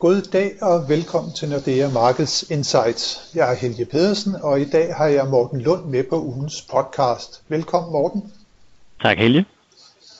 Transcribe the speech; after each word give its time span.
God 0.00 0.22
dag 0.22 0.62
og 0.62 0.88
velkommen 0.88 1.32
til 1.32 1.48
Nordea 1.48 1.88
Markets 1.88 2.50
Insights. 2.50 3.30
Jeg 3.34 3.50
er 3.50 3.54
Helge 3.54 3.84
Pedersen, 3.84 4.34
og 4.42 4.60
i 4.60 4.64
dag 4.64 4.94
har 4.94 5.06
jeg 5.06 5.26
Morten 5.26 5.60
Lund 5.60 5.84
med 5.84 6.04
på 6.04 6.22
ugens 6.22 6.62
podcast. 6.62 7.42
Velkommen 7.48 7.92
Morten. 7.92 8.32
Tak 9.02 9.18
Helge. 9.18 9.46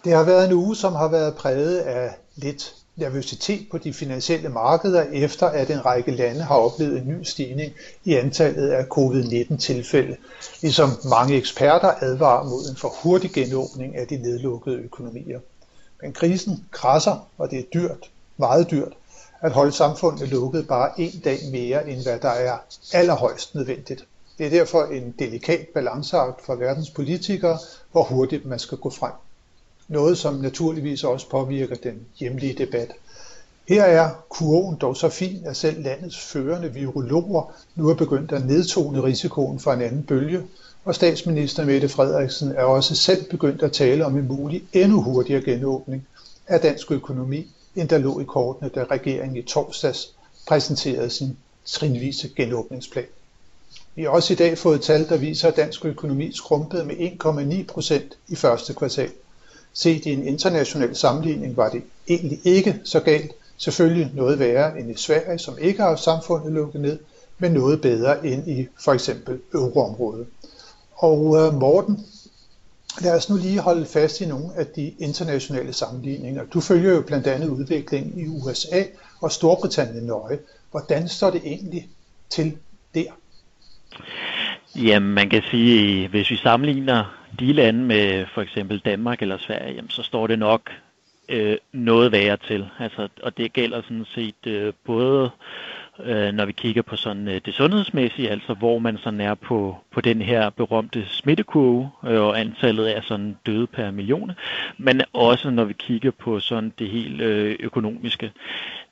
Det 0.05 0.13
har 0.13 0.25
været 0.25 0.47
en 0.47 0.53
uge, 0.53 0.77
som 0.77 0.93
har 0.93 1.09
været 1.09 1.35
præget 1.35 1.79
af 1.79 2.11
lidt 2.37 2.75
nervøsitet 2.97 3.67
på 3.71 3.79
de 3.79 3.93
finansielle 3.93 4.49
markeder, 4.49 5.03
efter 5.03 5.47
at 5.47 5.71
en 5.71 5.85
række 5.85 6.11
lande 6.11 6.43
har 6.43 6.57
oplevet 6.57 6.99
en 6.99 7.09
ny 7.09 7.23
stigning 7.23 7.73
i 8.05 8.15
antallet 8.15 8.69
af 8.69 8.83
covid-19 8.83 9.57
tilfælde, 9.57 10.17
ligesom 10.63 10.91
mange 11.11 11.35
eksperter 11.35 11.93
advarer 12.01 12.45
mod 12.45 12.71
en 12.71 12.77
for 12.77 12.93
hurtig 13.03 13.31
genåbning 13.31 13.97
af 13.97 14.07
de 14.07 14.17
nedlukkede 14.17 14.77
økonomier. 14.77 15.41
Men 16.03 16.13
krisen 16.13 16.65
krasser, 16.71 17.27
og 17.39 17.51
det 17.51 17.59
er 17.59 17.65
dyrt, 17.75 18.11
meget 18.37 18.71
dyrt, 18.71 18.93
at 19.41 19.53
holde 19.53 19.73
samfundet 19.73 20.29
lukket 20.29 20.67
bare 20.67 20.91
en 21.01 21.21
dag 21.25 21.39
mere, 21.53 21.89
end 21.89 22.03
hvad 22.03 22.19
der 22.19 22.29
er 22.29 22.57
allerhøjst 22.93 23.55
nødvendigt. 23.55 24.05
Det 24.39 24.47
er 24.47 24.51
derfor 24.51 24.85
en 24.85 25.15
delikat 25.19 25.67
balanceakt 25.75 26.45
for 26.45 26.55
verdens 26.55 26.91
politikere, 26.91 27.59
hvor 27.93 28.03
hurtigt 28.03 28.45
man 28.47 28.59
skal 28.59 28.79
gå 28.79 28.91
frem. 28.91 29.13
Noget, 29.89 30.19
som 30.19 30.35
naturligvis 30.35 31.05
også 31.05 31.29
påvirker 31.29 31.75
den 31.75 32.07
hjemlige 32.19 32.53
debat. 32.53 32.93
Her 33.69 33.83
er 33.85 34.11
kurven 34.29 34.77
dog 34.77 34.97
så 34.97 35.09
fin, 35.09 35.43
at 35.47 35.57
selv 35.57 35.83
landets 35.83 36.19
førende 36.21 36.73
virologer 36.73 37.53
nu 37.75 37.89
er 37.89 37.95
begyndt 37.95 38.33
at 38.33 38.45
nedtone 38.45 39.03
risikoen 39.03 39.59
for 39.59 39.73
en 39.73 39.81
anden 39.81 40.03
bølge, 40.03 40.43
og 40.85 40.95
statsminister 40.95 41.65
Mette 41.65 41.89
Frederiksen 41.89 42.53
er 42.53 42.65
også 42.65 42.95
selv 42.95 43.25
begyndt 43.31 43.63
at 43.63 43.73
tale 43.73 44.05
om 44.05 44.17
en 44.17 44.29
mulig 44.29 44.63
endnu 44.73 45.03
hurtigere 45.03 45.41
genåbning 45.43 46.07
af 46.47 46.61
dansk 46.61 46.93
økonomi 46.93 47.49
end 47.77 47.89
der 47.89 47.99
lå 47.99 48.21
i 48.21 48.25
kortene, 48.25 48.69
da 48.69 48.85
regeringen 48.91 49.37
i 49.37 49.43
torsdags 49.43 50.15
præsenterede 50.49 51.11
sin 51.11 51.37
trinvise 51.65 52.29
genåbningsplan. 52.37 53.07
Vi 53.95 54.03
har 54.03 54.11
også 54.11 54.33
i 54.33 54.37
dag 54.37 54.59
fået 54.59 54.81
tal, 54.81 55.09
der 55.09 55.17
viser, 55.17 55.49
at 55.49 55.57
dansk 55.57 55.85
økonomi 55.85 56.33
skrumpede 56.33 56.85
med 56.85 56.97
1,9 56.97 57.73
procent 57.73 58.19
i 58.29 58.37
første 58.37 58.75
kvartal. 58.75 59.11
Set 59.73 60.07
i 60.07 60.13
en 60.13 60.27
international 60.27 60.97
sammenligning 60.97 61.57
var 61.57 61.69
det 61.69 61.83
egentlig 62.09 62.41
ikke 62.45 62.81
så 62.85 63.01
galt. 63.01 63.33
Selvfølgelig 63.57 64.11
noget 64.15 64.39
værre 64.39 64.79
end 64.79 64.91
i 64.91 64.95
Sverige, 64.95 65.39
som 65.39 65.59
ikke 65.61 65.83
har 65.83 65.97
samfundet 65.97 66.53
lukket 66.53 66.81
ned, 66.81 66.99
men 67.39 67.53
noget 67.53 67.81
bedre 67.81 68.27
end 68.27 68.49
i 68.49 68.69
for 68.85 68.93
eksempel 68.93 69.41
euroområdet. 69.55 70.27
Og 70.97 71.37
øh, 71.37 71.55
Morten, 71.55 72.07
Lad 72.99 73.17
os 73.17 73.31
nu 73.31 73.37
lige 73.37 73.61
holde 73.61 73.87
fast 73.87 74.21
i 74.21 74.27
nogle 74.27 74.55
af 74.57 74.67
de 74.67 74.95
internationale 74.99 75.73
sammenligninger. 75.73 76.45
Du 76.45 76.61
følger 76.61 76.95
jo 76.95 77.03
blandt 77.03 77.27
andet 77.27 77.49
udviklingen 77.49 78.21
i 78.21 78.27
USA 78.27 78.83
og 79.21 79.33
Storbritannien 79.33 80.07
nøje. 80.07 80.39
Hvordan 80.71 81.09
står 81.09 81.31
det 81.31 81.41
egentlig 81.45 81.89
til 82.31 82.57
der? 82.95 83.11
Jamen, 84.77 85.15
man 85.15 85.31
kan 85.31 85.43
sige, 85.51 86.09
hvis 86.09 86.31
vi 86.31 86.37
sammenligner 86.37 87.21
de 87.39 87.53
lande 87.53 87.85
med 87.85 88.27
for 88.35 88.43
eksempel 88.43 88.79
Danmark 88.79 89.23
eller 89.23 89.39
Sverige, 89.39 89.75
jamen, 89.75 89.91
så 89.91 90.03
står 90.03 90.27
det 90.27 90.39
nok 90.39 90.71
øh, 91.29 91.57
noget 91.73 92.13
værre 92.13 92.37
til. 92.37 92.69
Altså, 92.79 93.09
og 93.23 93.37
det 93.37 93.53
gælder 93.53 93.83
sådan 93.83 94.07
set 94.15 94.47
øh, 94.47 94.73
både 94.85 95.31
øh, 96.05 96.33
når 96.33 96.45
vi 96.45 96.53
kigger 96.53 96.83
på 96.83 96.97
sådan 96.97 97.29
øh, 97.29 97.41
det 97.45 97.55
sundhedsmæssige, 97.55 98.31
altså 98.31 98.55
hvor 98.55 98.79
man 98.79 98.99
sådan 98.99 99.21
er 99.21 99.35
på, 99.35 99.77
på 99.93 100.01
den 100.01 100.23
her 100.23 100.51
berømte 100.51 101.07
smittekurve 101.09 101.91
øh, 102.07 102.21
og 102.21 102.41
antallet 102.41 102.87
af 102.87 103.03
sådan 103.05 103.37
døde 103.47 103.67
per 103.67 103.91
million, 103.91 104.33
men 104.79 105.03
også 105.13 105.51
når 105.51 105.65
vi 105.65 105.73
kigger 105.73 106.11
på 106.11 106.41
sådan 106.41 106.73
det 106.79 106.89
helt 106.89 107.21
øh, 107.21 107.57
økonomiske. 107.61 108.33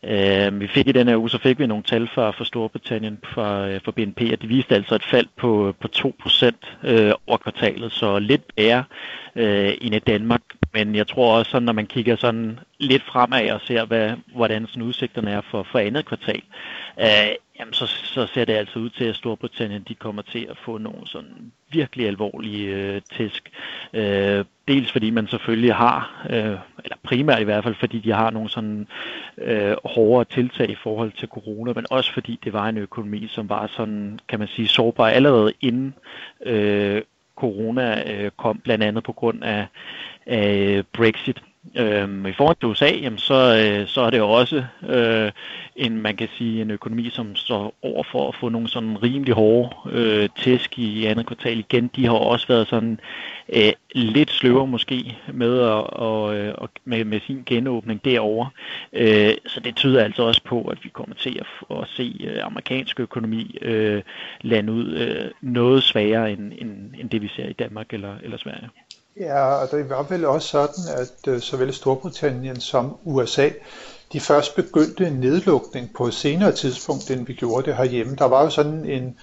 Øh, 0.03 0.61
vi 0.61 0.67
fik 0.67 0.89
i 0.89 0.93
den 0.93 1.09
her 1.09 1.17
uge, 1.17 1.31
så 1.31 1.39
fik 1.39 1.59
vi 1.59 1.67
nogle 1.67 1.83
tal 1.83 2.09
fra, 2.15 2.31
fra 2.31 2.45
Storbritannien 2.45 3.19
for, 3.25 3.39
fra 3.39 3.69
øh, 3.69 3.81
for 3.85 3.93
BNP, 3.93 4.21
og 4.33 4.43
det 4.43 4.49
viste 4.49 4.75
altså 4.75 4.95
et 4.95 5.05
fald 5.05 5.27
på, 5.37 5.75
på 5.81 5.89
2% 5.97 6.89
øh, 6.89 7.13
over 7.27 7.39
kvartalet, 7.39 7.93
så 7.93 8.19
lidt 8.19 8.43
værre 8.57 8.85
øh, 9.37 9.73
end 9.81 9.95
i 9.95 9.99
Danmark. 9.99 10.43
Men 10.73 10.95
jeg 10.95 11.07
tror 11.07 11.39
også, 11.39 11.51
sådan, 11.51 11.67
når 11.67 11.73
man 11.73 11.87
kigger 11.87 12.17
sådan 12.17 12.59
lidt 12.79 13.03
fremad 13.03 13.51
og 13.51 13.61
ser, 13.61 13.85
hvad, 13.85 14.13
hvordan 14.35 14.67
sådan 14.67 14.83
udsigterne 14.83 15.31
er 15.31 15.41
for, 15.51 15.63
for 15.63 15.79
andet 15.79 16.07
kvartal, 16.07 16.43
øh, 17.01 17.35
jamen 17.59 17.75
så, 17.75 17.87
så 17.87 18.27
ser 18.27 18.45
det 18.45 18.53
altså 18.53 18.79
ud 18.79 18.91
til, 18.91 19.05
at 19.05 19.17
Storbritannien 19.17 19.83
de 19.89 19.95
kommer 19.95 20.23
til 20.23 20.47
at 20.51 20.57
få 20.65 20.79
nogle 20.79 21.07
sådan 21.07 21.53
virkelig 21.71 22.07
alvorlige 22.07 22.75
øh, 22.75 23.01
tæsk. 23.17 23.51
Øh, 23.93 24.45
dels 24.69 24.93
fordi 24.93 25.11
man 25.11 25.29
selvfølgelig 25.29 25.75
har, 25.75 26.27
øh, 26.31 26.59
eller 26.85 26.97
primært 27.03 27.41
i 27.41 27.45
hvert 27.45 27.65
fald, 27.65 27.75
fordi 27.75 27.99
de 27.99 28.13
har 28.13 28.31
nogle 28.31 28.51
sådan 28.51 28.87
øh, 29.39 29.77
hårdere 29.85 30.25
tiltag 30.25 30.71
i 30.71 30.75
forhold 30.83 31.13
til 31.13 31.29
corona, 31.29 31.73
men 31.73 31.87
også 31.91 32.13
fordi 32.13 32.39
det 32.45 32.53
var 32.53 32.69
en 32.69 32.79
økonomi, 32.79 33.27
som 33.27 33.49
var 33.49 33.67
sådan, 33.67 34.19
kan 34.29 34.39
man 34.39 34.49
sige, 34.49 34.69
sårbar 34.69 35.09
allerede 35.09 35.53
inden 35.61 35.95
øh, 36.47 37.03
corona 37.37 38.13
øh, 38.13 38.31
kom, 38.37 38.59
blandt 38.59 38.85
andet 38.85 39.05
på 39.05 39.13
grund 39.13 39.45
af, 39.45 39.67
af 40.27 40.83
Brexit. 40.93 41.43
Øhm, 41.77 42.27
I 42.27 42.33
forhold 42.33 42.57
til 42.61 42.69
USA, 42.69 42.91
jamen, 42.91 43.19
så, 43.19 43.35
øh, 43.35 43.87
så 43.87 44.01
er 44.01 44.11
det 44.11 44.19
jo 44.19 44.31
også 44.31 44.65
øh, 44.89 45.33
en, 45.77 46.03
man 46.03 46.17
kan 46.17 46.29
sige, 46.39 46.63
en 46.63 46.71
økonomi, 46.71 47.11
som 47.11 47.37
står 47.37 47.75
over 47.83 48.03
for 48.13 48.29
at 48.29 48.35
få 48.41 48.49
nogle 48.49 48.69
sådan 48.69 49.03
rimelig 49.03 49.35
hårde 49.35 49.77
øh, 49.91 50.29
tæsk 50.39 50.79
i 50.79 51.05
andet 51.05 51.27
kvartal 51.27 51.59
igen. 51.59 51.91
De 51.97 52.07
har 52.07 52.13
også 52.13 52.47
været 52.49 52.69
sådan 52.69 53.01
øh, 53.49 53.73
lidt 53.95 54.31
sløvere 54.31 54.67
måske 54.67 55.19
med, 55.33 55.59
at, 55.59 55.85
og, 55.85 56.37
øh, 56.37 56.55
og, 56.59 56.69
med, 56.85 57.05
med 57.05 57.21
sin 57.27 57.43
genåbning 57.47 58.05
derover. 58.05 58.47
Øh, 58.93 59.35
så 59.47 59.61
det 59.61 59.77
tyder 59.77 60.05
altså 60.05 60.23
også 60.23 60.43
på, 60.45 60.63
at 60.63 60.79
vi 60.85 60.89
kommer 60.89 61.15
til 61.15 61.41
at, 61.41 61.77
at 61.79 61.89
se 61.89 62.17
øh, 62.21 62.45
amerikansk 62.45 63.01
økonomi 63.01 63.59
øh, 63.63 64.03
lande 64.41 64.73
ud 64.73 64.95
øh, 64.95 65.31
noget 65.41 65.83
sværere 65.83 66.33
end, 66.33 66.53
end, 66.59 66.95
end 66.99 67.11
det 67.11 67.23
vi 67.23 67.29
ser 67.29 67.49
i 67.49 67.53
Danmark 67.53 67.93
eller, 67.93 68.15
eller 68.23 68.39
Sverige. 68.39 68.69
Ja, 69.21 69.45
og 69.55 69.71
det 69.71 69.91
var 69.91 70.03
vel 70.03 70.25
også 70.25 70.49
sådan, 70.49 71.01
at 71.01 71.33
øh, 71.33 71.41
såvel 71.41 71.75
Storbritannien 71.75 72.61
som 72.61 72.97
USA, 73.05 73.51
de 74.13 74.21
først 74.21 74.57
begyndte 74.57 75.07
en 75.07 75.13
nedlukning 75.13 75.91
på 75.97 76.07
et 76.07 76.15
senere 76.15 76.53
tidspunkt, 76.53 77.11
end 77.11 77.27
vi 77.27 77.33
gjorde 77.33 77.67
det 77.67 77.77
herhjemme. 77.77 78.17
Der 78.17 78.25
var 78.25 78.43
jo 78.43 78.51
sådan 78.51 78.85
en 78.85 79.17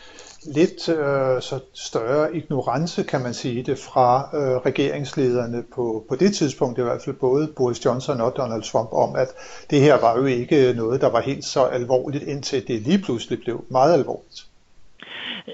lidt 0.46 0.90
øh, 0.90 1.42
så 1.42 1.60
større 1.74 2.36
ignorance, 2.36 3.04
kan 3.04 3.22
man 3.22 3.34
sige 3.34 3.64
det, 3.64 3.80
fra 3.80 4.30
øh, 4.34 4.58
regeringslederne 4.58 5.64
på, 5.76 6.06
på 6.10 6.16
det 6.16 6.36
tidspunkt, 6.36 6.80
i 6.80 6.82
hvert 6.82 7.02
fald 7.02 7.16
både 7.16 7.48
Boris 7.48 7.86
Johnson 7.86 8.22
og 8.22 8.34
Donald 8.38 8.64
Trump, 8.64 8.90
om 8.92 9.16
at 9.16 9.28
det 9.70 9.82
her 9.82 10.02
var 10.02 10.18
jo 10.18 10.26
ikke 10.26 10.74
noget, 10.74 11.02
der 11.02 11.10
var 11.10 11.22
helt 11.22 11.46
så 11.46 11.64
alvorligt, 11.64 12.24
indtil 12.24 12.68
det 12.68 12.82
lige 12.82 13.00
pludselig 13.00 13.40
blev 13.40 13.66
meget 13.70 13.94
alvorligt. 13.94 14.46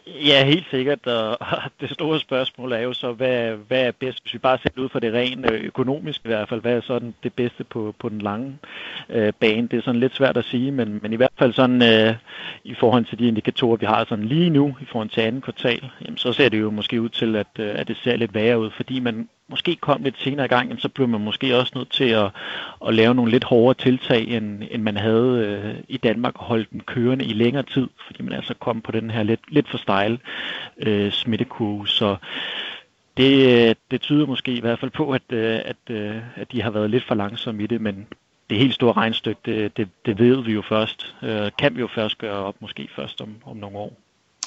Ja, 0.08 0.46
helt 0.46 0.66
sikkert. 0.72 1.08
Og 1.08 1.38
det 1.82 1.90
store 1.90 2.20
spørgsmål 2.20 2.72
er 2.72 2.80
jo 2.80 2.94
så, 2.94 3.12
hvad, 3.12 3.56
hvad 3.68 3.88
er 3.88 3.92
bedst, 3.92 4.24
hvis 4.24 4.34
vi 4.34 4.40
bare 4.40 4.58
ser 4.58 4.82
ud 4.82 4.90
fra 4.90 5.00
det 5.00 5.14
rent 5.14 5.52
øh, 5.52 5.62
økonomiske 5.64 6.22
i 6.26 6.28
hvert 6.28 6.50
fald, 6.50 6.62
hvad 6.62 6.74
er 6.74 6.82
sådan 6.82 7.14
det 7.24 7.34
bedste 7.34 7.64
på, 7.64 7.96
på 8.00 8.10
den 8.10 8.22
lange 8.22 8.58
øh, 9.10 9.34
bane? 9.40 9.68
Det 9.68 9.78
er 9.78 9.82
sådan 9.82 10.00
lidt 10.00 10.16
svært 10.16 10.38
at 10.38 10.46
sige, 10.46 10.72
men, 10.72 11.00
men 11.02 11.14
i 11.14 11.16
hvert 11.16 11.34
fald 11.40 11.54
sådan 11.54 11.82
øh, 11.82 12.16
i 12.64 12.74
forhold 12.74 13.06
til 13.06 13.20
de 13.20 13.28
indikatorer, 13.28 13.78
vi 13.78 13.86
har 13.86 14.06
sådan 14.10 14.26
lige 14.26 14.50
nu 14.50 14.76
i 14.82 14.86
forhold 14.86 15.10
til 15.10 15.22
anden 15.22 15.42
kvartal, 15.42 15.92
jamen, 16.02 16.18
så 16.18 16.34
ser 16.34 16.50
det 16.50 16.60
jo 16.60 16.70
måske 16.70 17.02
ud 17.02 17.10
til, 17.10 17.36
at, 17.36 17.48
øh, 17.60 17.72
at 17.76 17.88
det 17.88 17.98
ser 17.98 18.16
lidt 18.16 18.34
værre 18.34 18.60
ud, 18.60 18.70
fordi 18.72 19.00
man 19.00 19.30
måske 19.52 19.76
kom 19.76 20.04
lidt 20.04 20.20
senere 20.20 20.46
i 20.46 20.50
gang, 20.50 20.82
så 20.82 20.90
blev 20.90 21.08
man 21.08 21.22
måske 21.22 21.58
også 21.58 21.72
nødt 21.76 21.92
til 21.92 22.10
at, 22.10 22.30
at 22.88 22.94
lave 22.94 23.16
nogle 23.16 23.32
lidt 23.32 23.44
hårdere 23.44 23.74
tiltag, 23.74 24.28
end, 24.28 24.64
end 24.72 24.82
man 24.82 24.98
havde 24.98 25.46
øh, 25.48 25.84
i 25.88 25.98
Danmark, 25.98 26.36
og 26.36 26.46
holde 26.46 26.66
den 26.72 26.80
kørende 26.80 27.26
i 27.26 27.34
længere 27.34 27.64
tid, 27.64 27.88
fordi 28.06 28.24
man 28.24 28.34
altså 28.34 28.54
kom 28.54 28.82
på 28.82 28.92
den 28.92 29.10
her 29.12 29.24
lidt, 29.24 29.42
lidt 29.48 29.70
for 29.70 29.78
stejle 29.78 30.20
øh, 30.78 31.12
smittekurve. 31.12 31.88
Så 31.88 32.16
det, 33.18 33.68
øh, 33.70 33.76
det 33.92 34.02
tyder 34.02 34.26
måske 34.26 34.52
i 34.54 34.60
hvert 34.60 34.80
fald 34.80 34.92
på, 34.92 35.12
at, 35.12 35.22
øh, 35.30 35.60
at, 35.66 35.76
øh, 35.90 36.16
at 36.36 36.52
de 36.52 36.62
har 36.62 36.72
været 36.72 36.90
lidt 36.90 37.04
for 37.04 37.16
langsomme 37.16 37.64
i 37.64 37.68
det, 37.68 37.82
men 37.82 38.08
det 38.50 38.60
helt 38.60 38.74
store 38.74 38.94
regnstykke, 38.94 39.42
det, 39.46 39.78
det, 39.78 39.90
det 40.06 40.20
ved 40.20 40.44
vi 40.44 40.54
jo 40.54 40.62
først, 40.62 41.16
øh, 41.24 41.52
kan 41.60 41.76
vi 41.76 41.80
jo 41.80 41.88
først 41.88 42.18
gøre 42.18 42.38
op, 42.38 42.56
måske 42.60 42.90
først 42.96 43.22
om, 43.22 43.36
om 43.46 43.58
nogle 43.58 43.78
år. 43.78 44.01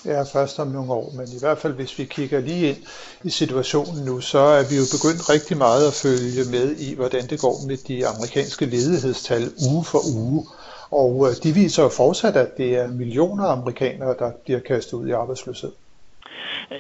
Ja, 0.07 0.23
først 0.23 0.59
om 0.59 0.69
nogle 0.69 0.93
år, 0.93 1.13
men 1.17 1.27
i 1.37 1.41
hvert 1.41 1.59
fald 1.59 1.73
hvis 1.73 1.99
vi 1.99 2.05
kigger 2.05 2.41
lige 2.41 2.69
ind 2.69 2.77
i 3.25 3.31
situationen 3.31 4.05
nu, 4.05 4.21
så 4.21 4.39
er 4.39 4.65
vi 4.71 4.77
jo 4.77 4.87
begyndt 4.95 5.31
rigtig 5.31 5.57
meget 5.57 5.87
at 5.87 5.95
følge 5.95 6.45
med 6.51 6.77
i, 6.77 6.95
hvordan 6.95 7.27
det 7.31 7.41
går 7.41 7.57
med 7.69 7.77
de 7.89 8.07
amerikanske 8.07 8.67
ledighedstal 8.67 9.43
uge 9.71 9.85
for 9.85 10.01
uge. 10.17 10.47
Og 10.91 11.29
øh, 11.29 11.35
de 11.43 11.53
viser 11.53 11.83
jo 11.83 11.89
fortsat, 11.89 12.37
at 12.37 12.57
det 12.57 12.77
er 12.77 12.89
millioner 12.89 13.45
af 13.45 13.53
amerikanere, 13.53 14.15
der 14.19 14.31
bliver 14.45 14.61
kastet 14.61 14.93
ud 14.93 15.09
i 15.09 15.11
arbejdsløshed. 15.11 15.73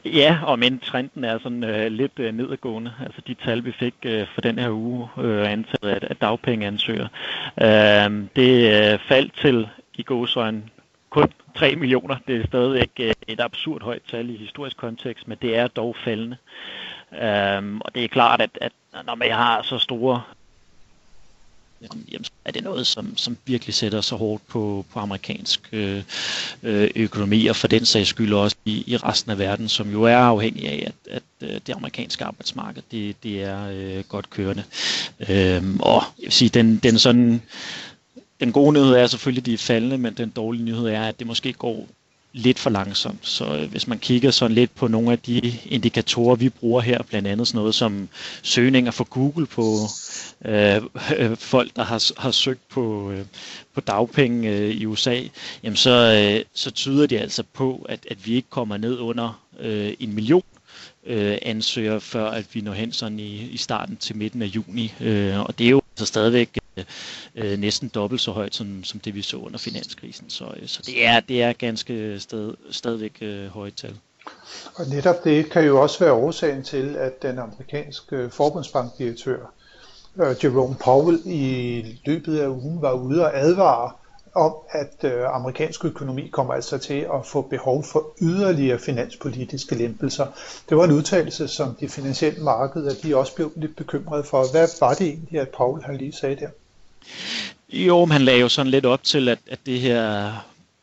Ja, 0.05 0.38
og 0.47 0.59
men 0.59 0.79
trenden 0.79 1.25
er 1.25 1.38
sådan 1.38 1.65
øh, 1.65 1.87
lidt 1.87 2.19
øh, 2.19 2.35
nedadgående. 2.35 2.93
Altså 3.05 3.20
de 3.27 3.35
tal, 3.35 3.65
vi 3.65 3.73
fik 3.79 3.94
øh, 4.05 4.27
for 4.35 4.41
den 4.41 4.59
her 4.59 4.70
uge, 4.70 5.09
øh, 5.19 5.53
antallet 5.53 5.91
af, 5.91 5.99
af 6.11 6.17
dagpengeansøgere, 6.17 7.09
øh, 7.62 8.27
det 8.37 8.53
øh, 8.93 8.99
faldt 9.09 9.32
til 9.43 9.69
i 9.94 10.03
gåsøjne 10.03 10.62
kun 11.15 11.33
3 11.57 11.77
millioner. 11.77 12.17
Det 12.27 12.41
er 12.41 12.47
stadigvæk 12.47 12.91
øh, 13.01 13.15
et 13.29 13.41
absurd 13.41 13.83
højt 13.83 14.03
tal 14.11 14.31
i 14.31 14.37
historisk 14.37 14.77
kontekst, 14.77 15.29
men 15.29 15.39
det 15.43 15.57
er 15.57 15.67
dog 15.67 15.97
faldende. 16.05 16.37
Øhm, 17.23 17.81
og 17.81 17.95
det 17.95 18.05
er 18.05 18.09
klart, 18.09 18.41
at, 18.41 18.51
at 18.61 18.73
når 19.07 19.15
man 19.15 19.31
har 19.31 19.63
så 19.63 19.79
store 19.79 20.23
jamen, 21.91 22.25
er 22.45 22.53
det 22.53 22.65
noget, 22.65 22.87
som, 22.87 23.17
som 23.17 23.37
virkelig 23.47 23.75
sætter 23.75 24.01
sig 24.01 24.19
hårdt 24.19 24.47
på, 24.49 24.85
på 24.93 24.99
amerikansk 24.99 25.69
øh, 25.73 26.03
øh 26.63 26.91
økonomi, 26.97 27.47
og 27.47 27.57
for 27.57 27.69
den 27.69 27.85
sags 27.85 28.09
skyld 28.09 28.33
også 28.33 28.57
i, 28.65 28.85
i 28.87 28.97
resten 28.97 29.31
af 29.31 29.39
verden, 29.39 29.69
som 29.69 29.91
jo 29.91 30.03
er 30.03 30.17
afhængig 30.17 30.69
af, 30.69 30.93
at, 30.93 31.13
at 31.41 31.49
øh, 31.51 31.61
det 31.67 31.73
amerikanske 31.73 32.25
arbejdsmarked, 32.25 32.83
det, 32.91 33.23
det 33.23 33.43
er 33.43 33.69
øh, 33.69 34.05
godt 34.09 34.31
kørende. 34.31 34.65
Øhm, 35.29 35.81
og 35.81 36.03
jeg 36.19 36.25
vil 36.25 36.33
sige, 36.33 36.49
den, 36.49 36.77
den 36.77 36.99
sådan 36.99 37.43
den 38.44 38.52
gode 38.52 38.73
nyhed 38.73 38.93
er 38.94 39.06
selvfølgelig, 39.06 39.43
at 39.43 39.46
de 39.46 39.55
er 39.55 39.58
faldende, 39.58 39.99
men 39.99 40.14
den 40.14 40.31
dårlige 40.31 40.64
nyhed 40.64 40.87
er, 40.87 41.02
at 41.02 41.19
det 41.19 41.26
måske 41.26 41.52
går 41.52 41.87
lidt 42.32 42.58
for 42.58 42.70
langsomt. 42.70 43.26
Så 43.26 43.44
øh, 43.56 43.70
hvis 43.70 43.87
man 43.87 43.99
kigger 43.99 44.31
sådan 44.31 44.55
lidt 44.55 44.75
på 44.75 44.88
nogle 44.88 45.12
af 45.12 45.19
de 45.19 45.58
indikatorer, 45.67 46.37
vi 46.37 46.49
bruger 46.49 46.81
her, 46.81 47.02
blandt 47.02 47.29
andet 47.29 47.49
sådan 47.49 47.58
noget 47.58 47.75
som 47.75 48.08
søgninger 48.43 48.91
for 48.91 49.05
Google 49.05 49.46
på 49.46 49.76
øh, 50.44 50.82
øh 51.19 51.37
folk, 51.37 51.76
der 51.76 51.85
har, 51.85 52.20
har 52.20 52.31
søgt 52.31 52.69
på, 52.69 53.11
øh, 53.11 53.25
på 53.75 53.81
dagpenge 53.81 54.50
øh, 54.50 54.70
i 54.70 54.87
USA, 54.87 55.20
jamen 55.62 55.76
så, 55.76 55.91
øh, 55.91 56.44
så 56.55 56.70
tyder 56.70 57.06
det 57.06 57.19
altså 57.19 57.43
på, 57.52 57.87
at, 57.88 58.06
at 58.11 58.26
vi 58.26 58.35
ikke 58.35 58.50
kommer 58.50 58.76
ned 58.76 58.99
under 58.99 59.41
øh, 59.61 59.93
en 60.00 60.14
million 60.14 60.43
øh, 61.06 61.39
ansøgere, 61.43 62.01
før 62.01 62.27
at 62.27 62.47
vi 62.53 62.61
når 62.61 62.73
hen 62.73 62.93
sådan 62.93 63.19
i, 63.19 63.37
i 63.37 63.56
starten 63.56 63.97
til 63.97 64.17
midten 64.17 64.43
af 64.43 64.47
juni. 64.47 64.95
Øh, 65.01 65.41
og 65.41 65.59
det 65.59 65.67
er 65.67 65.71
jo 65.71 65.83
altså 65.93 66.06
stadigvæk 66.06 66.59
øh, 66.77 66.85
øh, 67.35 67.59
næsten 67.59 67.89
dobbelt 67.89 68.21
så 68.21 68.33
højt, 68.33 68.55
som, 68.55 68.85
som 68.85 69.01
det 69.01 69.15
vi 69.15 69.23
så 69.23 69.37
under 69.37 69.59
finanskrisen. 69.59 70.31
Så, 70.31 70.45
øh, 70.56 70.69
så 70.69 70.83
det, 70.87 71.06
er, 71.06 71.21
det 71.21 71.43
er 71.43 71.53
ganske 71.53 72.21
sted, 72.21 72.55
stadigvæk 72.71 73.19
øh, 73.21 73.47
højt 73.47 73.75
tal. 73.75 73.97
Og 74.75 74.87
netop 74.89 75.25
det 75.25 75.51
kan 75.51 75.65
jo 75.65 75.83
også 75.83 75.99
være 75.99 76.12
årsagen 76.12 76.62
til, 76.62 76.97
at 76.97 77.23
den 77.23 77.39
amerikanske 77.39 78.17
øh, 78.17 78.31
forbundsbankdirektør 78.31 79.53
øh, 80.23 80.37
Jerome 80.45 80.77
Powell 80.85 81.21
i 81.25 81.83
løbet 82.06 82.39
af 82.39 82.49
ugen 82.49 82.83
var 82.83 82.93
ude 82.93 83.25
og 83.25 83.39
advare 83.39 83.93
om, 84.35 84.55
at 84.71 85.13
øh, 85.13 85.37
amerikansk 85.37 85.85
økonomi 85.85 86.29
kommer 86.29 86.55
altså 86.55 86.79
til 86.79 87.07
at 87.15 87.27
få 87.27 87.43
behov 87.43 87.85
for 87.85 88.07
yderligere 88.23 88.79
finanspolitiske 88.79 89.75
lempelser. 89.75 90.27
Det 90.69 90.77
var 90.77 90.85
en 90.85 90.93
udtalelse, 90.93 91.49
som 91.49 91.75
de 91.81 91.89
finansielle 91.89 92.43
markeder 92.43 92.95
de 93.03 93.17
også 93.17 93.35
blev 93.35 93.53
lidt 93.57 93.77
bekymrede 93.77 94.25
for. 94.25 94.51
Hvad 94.53 94.69
var 94.81 94.95
det 94.95 95.07
egentlig, 95.07 95.41
at 95.41 95.49
Paul 95.49 95.83
han 95.83 95.97
lige 95.97 96.13
sagde 96.13 96.37
der? 96.37 96.49
Jo, 97.69 98.05
men 98.05 98.13
han 98.13 98.23
lagde 98.23 98.41
jo 98.41 98.49
sådan 98.49 98.71
lidt 98.71 98.87
op 98.87 99.03
til, 99.03 99.29
at, 99.29 99.39
at 99.51 99.59
det 99.67 99.81
her 99.81 100.33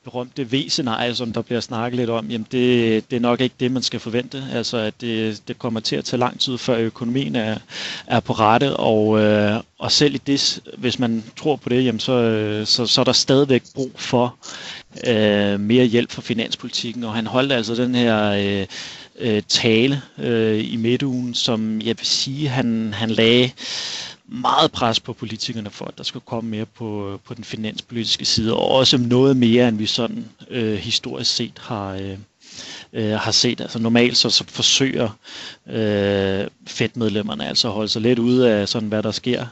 berømte 0.03 0.43
V-scenarie, 0.51 1.15
som 1.15 1.33
der 1.33 1.41
bliver 1.41 1.61
snakket 1.61 1.97
lidt 1.97 2.09
om, 2.09 2.25
jamen 2.29 2.47
det, 2.51 3.11
det 3.11 3.15
er 3.15 3.19
nok 3.19 3.41
ikke 3.41 3.55
det, 3.59 3.71
man 3.71 3.83
skal 3.83 3.99
forvente. 3.99 4.43
Altså, 4.53 4.77
at 4.77 4.93
det, 5.01 5.41
det 5.47 5.59
kommer 5.59 5.79
til 5.79 5.95
at 5.95 6.05
tage 6.05 6.19
lang 6.19 6.39
tid, 6.39 6.57
før 6.57 6.77
økonomien 6.77 7.35
er, 7.35 7.57
er 8.07 8.19
på 8.19 8.33
rette, 8.33 8.77
og, 8.77 9.19
øh, 9.19 9.59
og 9.79 9.91
selv 9.91 10.15
i 10.15 10.17
det, 10.17 10.59
hvis 10.77 10.99
man 10.99 11.23
tror 11.37 11.55
på 11.55 11.69
det, 11.69 11.85
jamen 11.85 11.99
så, 11.99 12.13
øh, 12.13 12.67
så, 12.67 12.85
så 12.85 13.01
er 13.01 13.05
der 13.05 13.11
stadigvæk 13.11 13.63
brug 13.75 13.91
for 13.95 14.35
øh, 15.07 15.59
mere 15.59 15.85
hjælp 15.85 16.11
fra 16.11 16.21
finanspolitikken, 16.21 17.03
og 17.03 17.13
han 17.13 17.27
holdt 17.27 17.51
altså 17.51 17.75
den 17.75 17.95
her 17.95 18.31
øh, 18.31 18.65
øh, 19.19 19.41
tale 19.47 20.01
øh, 20.17 20.73
i 20.73 20.75
midtugen, 20.75 21.33
som 21.33 21.81
jeg 21.81 21.95
vil 21.99 22.05
sige, 22.05 22.47
han, 22.49 22.93
han 22.93 23.09
lagde 23.09 23.51
meget 24.31 24.71
pres 24.71 24.99
på 24.99 25.13
politikerne 25.13 25.69
for, 25.69 25.85
at 25.85 25.97
der 25.97 26.03
skulle 26.03 26.23
komme 26.25 26.49
mere 26.49 26.65
på, 26.65 27.19
på 27.25 27.33
den 27.33 27.43
finanspolitiske 27.43 28.25
side, 28.25 28.53
og 28.53 28.71
også 28.71 28.97
noget 28.97 29.37
mere, 29.37 29.67
end 29.67 29.77
vi 29.77 29.85
sådan 29.85 30.25
øh, 30.49 30.73
historisk 30.73 31.35
set 31.35 31.59
har, 31.59 31.93
øh, 31.93 32.17
øh, 32.93 33.11
har 33.11 33.31
set. 33.31 33.61
Altså 33.61 33.79
normalt 33.79 34.17
så, 34.17 34.29
så 34.29 34.43
forsøger 34.47 35.09
øh, 35.67 36.47
Fed-medlemmerne 36.67 37.47
altså 37.47 37.67
at 37.67 37.73
holde 37.73 37.89
sig 37.89 38.01
lidt 38.01 38.19
ude 38.19 38.51
af 38.51 38.69
sådan, 38.69 38.89
hvad 38.89 39.03
der 39.03 39.11
sker 39.11 39.45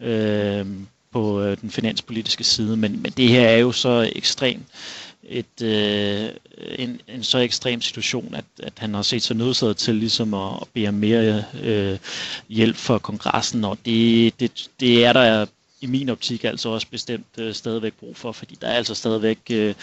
øh, 0.00 0.66
på 1.12 1.40
øh, 1.42 1.56
den 1.60 1.70
finanspolitiske 1.70 2.44
side, 2.44 2.76
men, 2.76 3.02
men 3.02 3.12
det 3.16 3.28
her 3.28 3.48
er 3.48 3.56
jo 3.56 3.72
så 3.72 4.10
ekstremt 4.16 4.66
et, 5.24 5.62
øh, 5.62 6.30
en, 6.78 7.00
en 7.08 7.22
så 7.22 7.38
ekstrem 7.38 7.80
situation, 7.80 8.34
at, 8.34 8.44
at 8.62 8.72
han 8.78 8.94
har 8.94 9.02
set 9.02 9.22
sig 9.22 9.36
nødsaget 9.36 9.76
til 9.76 9.94
ligesom 9.94 10.34
at, 10.34 10.52
at 10.60 10.68
bede 10.74 10.88
om 10.88 10.94
mere 10.94 11.44
øh, 11.62 11.98
hjælp 12.48 12.76
for 12.76 12.98
kongressen, 12.98 13.64
og 13.64 13.78
det, 13.84 14.40
det, 14.40 14.68
det 14.80 15.04
er 15.04 15.12
der 15.12 15.46
i 15.80 15.86
min 15.86 16.08
optik 16.08 16.44
altså 16.44 16.68
også 16.68 16.86
bestemt 16.90 17.26
øh, 17.38 17.54
stadigvæk 17.54 17.92
brug 17.92 18.16
for, 18.16 18.32
fordi 18.32 18.58
der 18.60 18.68
er 18.68 18.74
altså 18.76 18.94
stadigvæk 18.94 19.38
øh, 19.50 19.74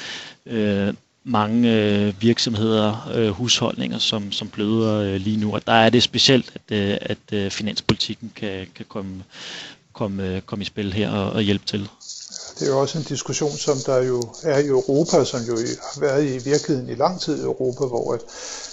øh, 0.46 0.94
mange 1.24 1.74
øh, 1.76 2.22
virksomheder, 2.22 3.12
øh, 3.16 3.30
husholdninger, 3.30 3.98
som, 3.98 4.32
som 4.32 4.50
bløder 4.50 5.02
øh, 5.02 5.16
lige 5.16 5.38
nu, 5.38 5.54
og 5.54 5.68
der 5.68 5.74
er 5.74 5.90
det 5.90 6.04
specielt, 6.04 6.52
at, 6.56 6.76
øh, 6.78 6.98
at 7.02 7.34
øh, 7.34 7.52
finanspolitikken 7.52 8.32
kan, 8.36 8.68
kan 8.76 8.86
komme, 8.90 9.24
komme, 9.94 10.28
øh, 10.36 10.42
komme 10.42 10.62
i 10.62 10.66
spil 10.66 10.94
her 10.94 11.10
og, 11.10 11.32
og 11.32 11.42
hjælpe 11.42 11.66
til. 11.66 11.90
Det 12.60 12.68
er 12.68 12.72
jo 12.72 12.80
også 12.80 12.98
en 12.98 13.04
diskussion, 13.04 13.52
som 13.52 13.78
der 13.86 14.04
jo 14.04 14.24
er 14.44 14.58
i 14.58 14.68
Europa, 14.68 15.26
som 15.26 15.40
jo 15.42 15.56
har 15.56 16.00
været 16.00 16.24
i 16.24 16.38
virkeligheden 16.38 16.90
i 16.90 16.96
lang 16.96 17.22
tid 17.22 17.40
i 17.40 17.44
Europa, 17.44 17.86
hvor 17.86 18.14
at 18.14 18.22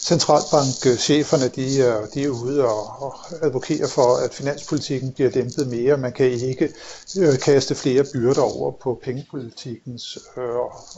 centralbankcheferne 0.07 1.49
de 1.49 1.83
er, 1.83 2.07
de 2.15 2.25
er 2.25 2.29
ude 2.29 2.65
og, 2.65 3.03
og 3.03 3.15
advokerer 3.43 3.89
for, 3.89 4.17
at 4.17 4.35
finanspolitikken 4.35 5.13
bliver 5.13 5.31
dæmpet 5.31 5.67
mere. 5.69 5.97
Man 5.97 6.13
kan 6.13 6.27
ikke 6.27 6.73
øh, 7.19 7.39
kaste 7.39 7.75
flere 7.75 8.05
byrder 8.13 8.43
over 8.43 8.73
på 8.83 9.01
pengepolitikkens 9.05 10.19
øh, 10.37 10.43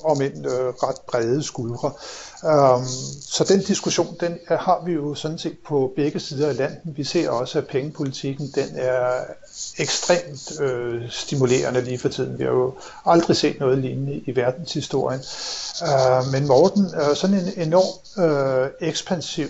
om 0.05 0.23
end 0.23 0.47
øh, 0.47 0.69
ret 0.69 1.01
brede 1.07 1.43
skuldre. 1.43 1.93
Um, 2.43 2.85
så 3.21 3.45
den 3.49 3.61
diskussion, 3.61 4.17
den 4.21 4.39
har 4.49 4.83
vi 4.87 4.93
jo 4.93 5.15
sådan 5.15 5.39
set 5.39 5.57
på 5.67 5.93
begge 5.97 6.21
sider 6.21 6.49
af 6.49 6.57
landet. 6.57 6.79
Vi 6.85 7.05
ser 7.05 7.31
også, 7.31 7.59
at 7.59 7.67
pengepolitikken 7.67 8.53
den 8.55 8.69
er 8.75 9.25
ekstremt 9.79 10.61
øh, 10.61 11.11
stimulerende 11.11 11.81
lige 11.81 11.99
for 11.99 12.09
tiden. 12.09 12.39
Vi 12.39 12.45
har 12.45 12.51
jo 12.51 12.75
aldrig 13.07 13.37
set 13.37 13.61
noget 13.61 13.79
lignende 13.79 14.23
i 14.27 14.37
verdenshistorien. 14.37 15.21
Øh, 15.83 16.33
men 16.33 16.47
Morten, 16.47 16.85
øh, 16.85 17.17
sådan 17.17 17.37
en 17.37 17.67
enorm 17.67 18.25
øh, 18.25 18.71
ekspansiv 18.81 19.47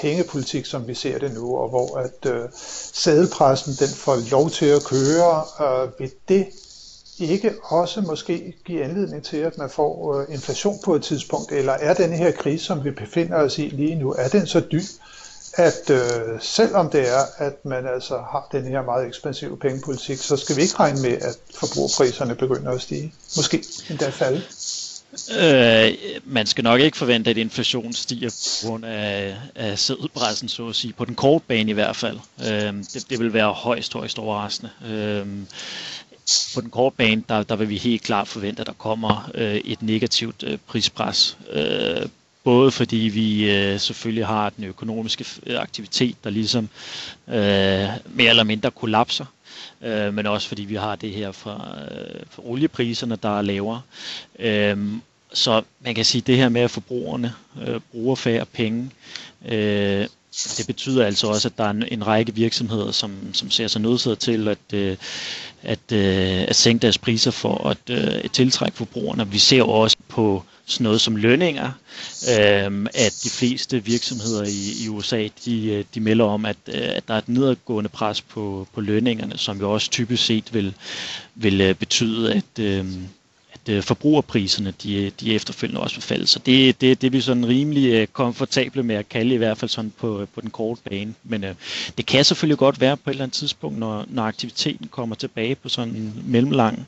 pengepolitik, 0.00 0.66
som 0.66 0.88
vi 0.88 0.94
ser 0.94 1.18
det 1.18 1.34
nu, 1.34 1.56
og 1.56 1.68
hvor 1.68 1.98
at 1.98 2.30
øh, 2.30 2.48
sædelpressen 2.92 3.72
den 3.78 3.88
får 3.88 4.30
lov 4.30 4.50
til 4.50 4.66
at 4.66 4.84
køre, 4.84 5.44
øh, 5.60 5.90
vil 5.98 6.12
det 6.28 6.46
ikke 7.18 7.54
også 7.64 8.00
måske 8.00 8.56
give 8.64 8.84
anledning 8.84 9.24
til, 9.24 9.36
at 9.36 9.58
man 9.58 9.70
får 9.70 10.14
øh, 10.14 10.26
inflation 10.34 10.78
på 10.84 10.94
et 10.94 11.02
tidspunkt, 11.02 11.52
eller 11.52 11.72
er 11.72 11.94
denne 11.94 12.16
her 12.16 12.30
krise, 12.30 12.64
som 12.64 12.84
vi 12.84 12.90
befinder 12.90 13.36
os 13.36 13.58
i 13.58 13.62
lige 13.62 13.94
nu, 13.94 14.12
er 14.18 14.28
den 14.28 14.46
så 14.46 14.60
dyb, 14.60 14.84
at 15.56 15.90
øh, 15.90 16.40
selvom 16.40 16.90
det 16.90 17.08
er, 17.08 17.22
at 17.38 17.64
man 17.64 17.86
altså 17.86 18.14
har 18.14 18.48
den 18.52 18.66
her 18.66 18.82
meget 18.82 19.06
ekspansive 19.06 19.58
pengepolitik, 19.58 20.18
så 20.18 20.36
skal 20.36 20.56
vi 20.56 20.62
ikke 20.62 20.76
regne 20.80 21.02
med, 21.02 21.12
at 21.12 21.36
forbrugerpriserne 21.54 22.34
begynder 22.34 22.70
at 22.70 22.82
stige. 22.82 23.14
Måske 23.36 23.64
endda 23.90 24.08
falde. 24.08 24.42
Øh, 25.38 25.92
man 26.24 26.46
skal 26.46 26.64
nok 26.64 26.80
ikke 26.80 26.96
forvente, 26.96 27.30
at 27.30 27.36
inflationen 27.36 27.92
stiger 27.92 28.28
på 28.62 28.68
grund 28.68 28.84
af, 28.84 29.36
af 29.54 29.78
sædelpressen, 29.78 30.48
så 30.48 30.68
at 30.68 30.76
sige, 30.76 30.92
på 30.92 31.04
den 31.04 31.14
korte 31.14 31.44
bane 31.48 31.70
i 31.70 31.74
hvert 31.74 31.96
fald. 31.96 32.18
Øh, 32.40 32.74
det, 32.94 33.06
det 33.10 33.18
vil 33.18 33.32
være 33.32 33.52
højst, 33.52 33.92
højst 33.92 34.18
overraskende. 34.18 34.70
Øh, 34.86 35.26
på 36.54 36.60
den 36.60 36.70
korte 36.70 36.96
bane, 36.96 37.22
der, 37.28 37.42
der 37.42 37.56
vil 37.56 37.68
vi 37.68 37.76
helt 37.76 38.02
klart 38.02 38.28
forvente, 38.28 38.60
at 38.60 38.66
der 38.66 38.72
kommer 38.72 39.30
øh, 39.34 39.54
et 39.54 39.82
negativt 39.82 40.42
øh, 40.42 40.58
prispres 40.66 41.38
øh, 41.50 42.06
Både 42.44 42.70
fordi 42.70 42.96
vi 42.96 43.50
øh, 43.50 43.80
selvfølgelig 43.80 44.26
har 44.26 44.50
den 44.50 44.64
økonomiske 44.64 45.24
øh, 45.46 45.60
aktivitet, 45.60 46.16
der 46.24 46.30
ligesom 46.30 46.68
øh, 47.28 47.34
mere 48.06 48.30
eller 48.30 48.44
mindre 48.44 48.70
kollapser, 48.70 49.24
øh, 49.82 50.14
men 50.14 50.26
også 50.26 50.48
fordi 50.48 50.62
vi 50.64 50.74
har 50.74 50.96
det 50.96 51.10
her 51.10 51.32
fra, 51.32 51.78
øh, 51.90 52.20
fra 52.30 52.42
oliepriserne, 52.44 53.16
der 53.22 53.38
er 53.38 53.42
lavere. 53.42 53.80
Øh, 54.38 54.78
så 55.32 55.62
man 55.80 55.94
kan 55.94 56.04
sige, 56.04 56.22
at 56.22 56.26
det 56.26 56.36
her 56.36 56.48
med, 56.48 56.60
at 56.60 56.70
forbrugerne 56.70 57.34
øh, 57.66 57.80
bruger 57.92 58.14
færre 58.16 58.46
penge, 58.46 58.90
øh, 59.48 60.06
det 60.56 60.66
betyder 60.66 61.06
altså 61.06 61.26
også, 61.26 61.48
at 61.48 61.58
der 61.58 61.64
er 61.64 61.70
en, 61.70 61.84
en 61.90 62.06
række 62.06 62.34
virksomheder, 62.34 62.90
som, 62.90 63.34
som 63.34 63.50
ser 63.50 63.66
sig 63.66 63.80
nødsaget 63.80 64.18
til 64.18 64.48
at, 64.48 64.58
øh, 64.72 64.96
at, 65.64 65.92
øh, 65.92 66.44
at 66.48 66.56
sænke 66.56 66.82
deres 66.82 66.98
priser 66.98 67.30
for 67.30 67.68
at, 67.68 67.90
øh, 67.90 68.30
tiltrække 68.32 68.76
forbrugerne. 68.76 69.28
Vi 69.30 69.38
ser 69.38 69.62
også 69.62 69.96
på 70.08 70.42
sådan 70.66 70.84
noget 70.84 71.00
som 71.00 71.16
lønninger, 71.16 71.72
øh, 72.28 72.86
at 72.94 73.20
de 73.24 73.30
fleste 73.30 73.84
virksomheder 73.84 74.44
i, 74.44 74.84
i 74.84 74.88
USA, 74.88 75.28
de, 75.44 75.66
øh, 75.66 75.84
de 75.94 76.00
melder 76.00 76.24
om, 76.24 76.44
at, 76.44 76.56
øh, 76.68 76.74
at 76.96 77.08
der 77.08 77.14
er 77.14 77.18
et 77.18 77.28
nedadgående 77.28 77.88
pres 77.88 78.20
på, 78.20 78.68
på 78.74 78.80
lønningerne, 78.80 79.38
som 79.38 79.60
jo 79.60 79.72
også 79.72 79.90
typisk 79.90 80.26
set 80.26 80.54
vil, 80.54 80.74
vil 81.34 81.60
øh, 81.60 81.74
betyde, 81.74 82.34
at, 82.34 82.58
øh, 82.60 82.86
at 83.66 83.72
øh, 83.74 83.82
forbrugerpriserne 83.82 84.74
de, 84.82 85.10
de 85.20 85.34
efterfølgende 85.34 85.80
også 85.80 85.96
vil 85.96 86.02
falde. 86.02 86.26
Så 86.26 86.38
det, 86.38 86.80
det, 86.80 87.00
det 87.00 87.06
er 87.06 87.10
vi 87.10 87.20
sådan 87.20 87.48
rimelig 87.48 87.92
øh, 87.92 88.06
komfortable 88.06 88.82
med 88.82 88.94
at 88.96 89.08
kalde 89.08 89.34
i 89.34 89.38
hvert 89.38 89.58
fald 89.58 89.68
sådan 89.68 89.92
på, 89.98 90.26
på 90.34 90.40
den 90.40 90.50
korte 90.50 90.80
bane. 90.90 91.14
Men 91.24 91.44
øh, 91.44 91.54
det 91.96 92.06
kan 92.06 92.24
selvfølgelig 92.24 92.58
godt 92.58 92.80
være 92.80 92.96
på 92.96 93.10
et 93.10 93.14
eller 93.14 93.24
andet 93.24 93.36
tidspunkt, 93.36 93.78
når, 93.78 94.04
når 94.08 94.22
aktiviteten 94.22 94.88
kommer 94.88 95.16
tilbage 95.16 95.54
på 95.54 95.68
sådan 95.68 95.94
en 95.94 96.22
mellemlang 96.26 96.86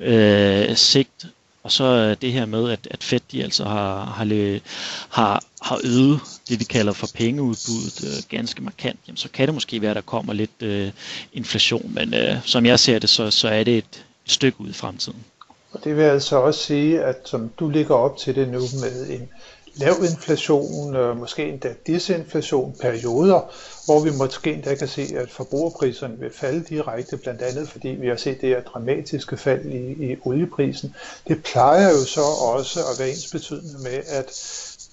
øh, 0.00 0.76
sigt, 0.76 1.26
Og 1.62 1.72
så 1.72 1.84
øh, 1.84 2.16
det 2.22 2.32
her 2.32 2.46
med, 2.46 2.70
at, 2.70 2.88
at 2.90 3.04
Fed 3.04 3.20
de 3.32 3.42
altså 3.42 3.64
har, 3.64 4.04
har, 4.04 4.24
har, 5.08 5.44
har 5.62 5.80
øget 5.84 6.20
det, 6.48 6.60
vi 6.60 6.64
kalder 6.64 6.92
for 6.92 7.08
pengeudbuddet 7.14 8.04
øh, 8.04 8.22
ganske 8.28 8.62
markant, 8.62 8.98
jamen, 9.06 9.16
så 9.16 9.28
kan 9.28 9.46
det 9.48 9.54
måske 9.54 9.80
være, 9.82 9.90
at 9.90 9.94
der 9.96 10.00
kommer 10.02 10.32
lidt 10.32 10.62
øh, 10.62 10.90
inflation. 11.32 11.90
Men 11.94 12.14
øh, 12.14 12.36
som 12.44 12.66
jeg 12.66 12.80
ser 12.80 12.98
det, 12.98 13.10
så, 13.10 13.30
så 13.30 13.48
er 13.48 13.64
det 13.64 13.78
et, 13.78 14.04
et 14.26 14.32
stykke 14.32 14.60
ud 14.60 14.68
i 14.68 14.72
fremtiden. 14.72 15.24
Og 15.72 15.84
det 15.84 15.96
vil 15.96 16.02
altså 16.02 16.36
også 16.36 16.60
sige, 16.60 17.02
at 17.02 17.16
som 17.24 17.50
du 17.58 17.68
ligger 17.68 17.94
op 17.94 18.16
til 18.16 18.34
det 18.34 18.48
nu 18.48 18.60
med 18.80 19.08
en 19.08 19.28
lav 19.74 19.94
inflation, 20.10 20.96
øh, 20.96 21.16
måske 21.16 21.48
endda 21.48 21.74
disinflation, 21.86 22.76
perioder, 22.80 23.40
hvor 23.84 24.00
vi 24.00 24.10
måske 24.18 24.52
endda 24.52 24.74
kan 24.74 24.88
se, 24.88 25.02
at 25.16 25.30
forbrugerpriserne 25.30 26.18
vil 26.18 26.32
falde 26.32 26.64
direkte, 26.68 27.16
blandt 27.16 27.42
andet 27.42 27.68
fordi 27.68 27.88
vi 27.88 28.08
har 28.08 28.16
set 28.16 28.40
det 28.40 28.48
her 28.48 28.62
dramatiske 28.62 29.36
fald 29.36 29.64
i, 29.64 30.12
i 30.12 30.16
olieprisen. 30.24 30.94
Det 31.28 31.42
plejer 31.42 31.88
jo 31.90 32.04
så 32.04 32.20
også 32.42 32.80
at 32.80 32.98
være 32.98 33.08
ens 33.08 33.30
betydende 33.32 33.82
med, 33.82 33.98
at 34.08 34.30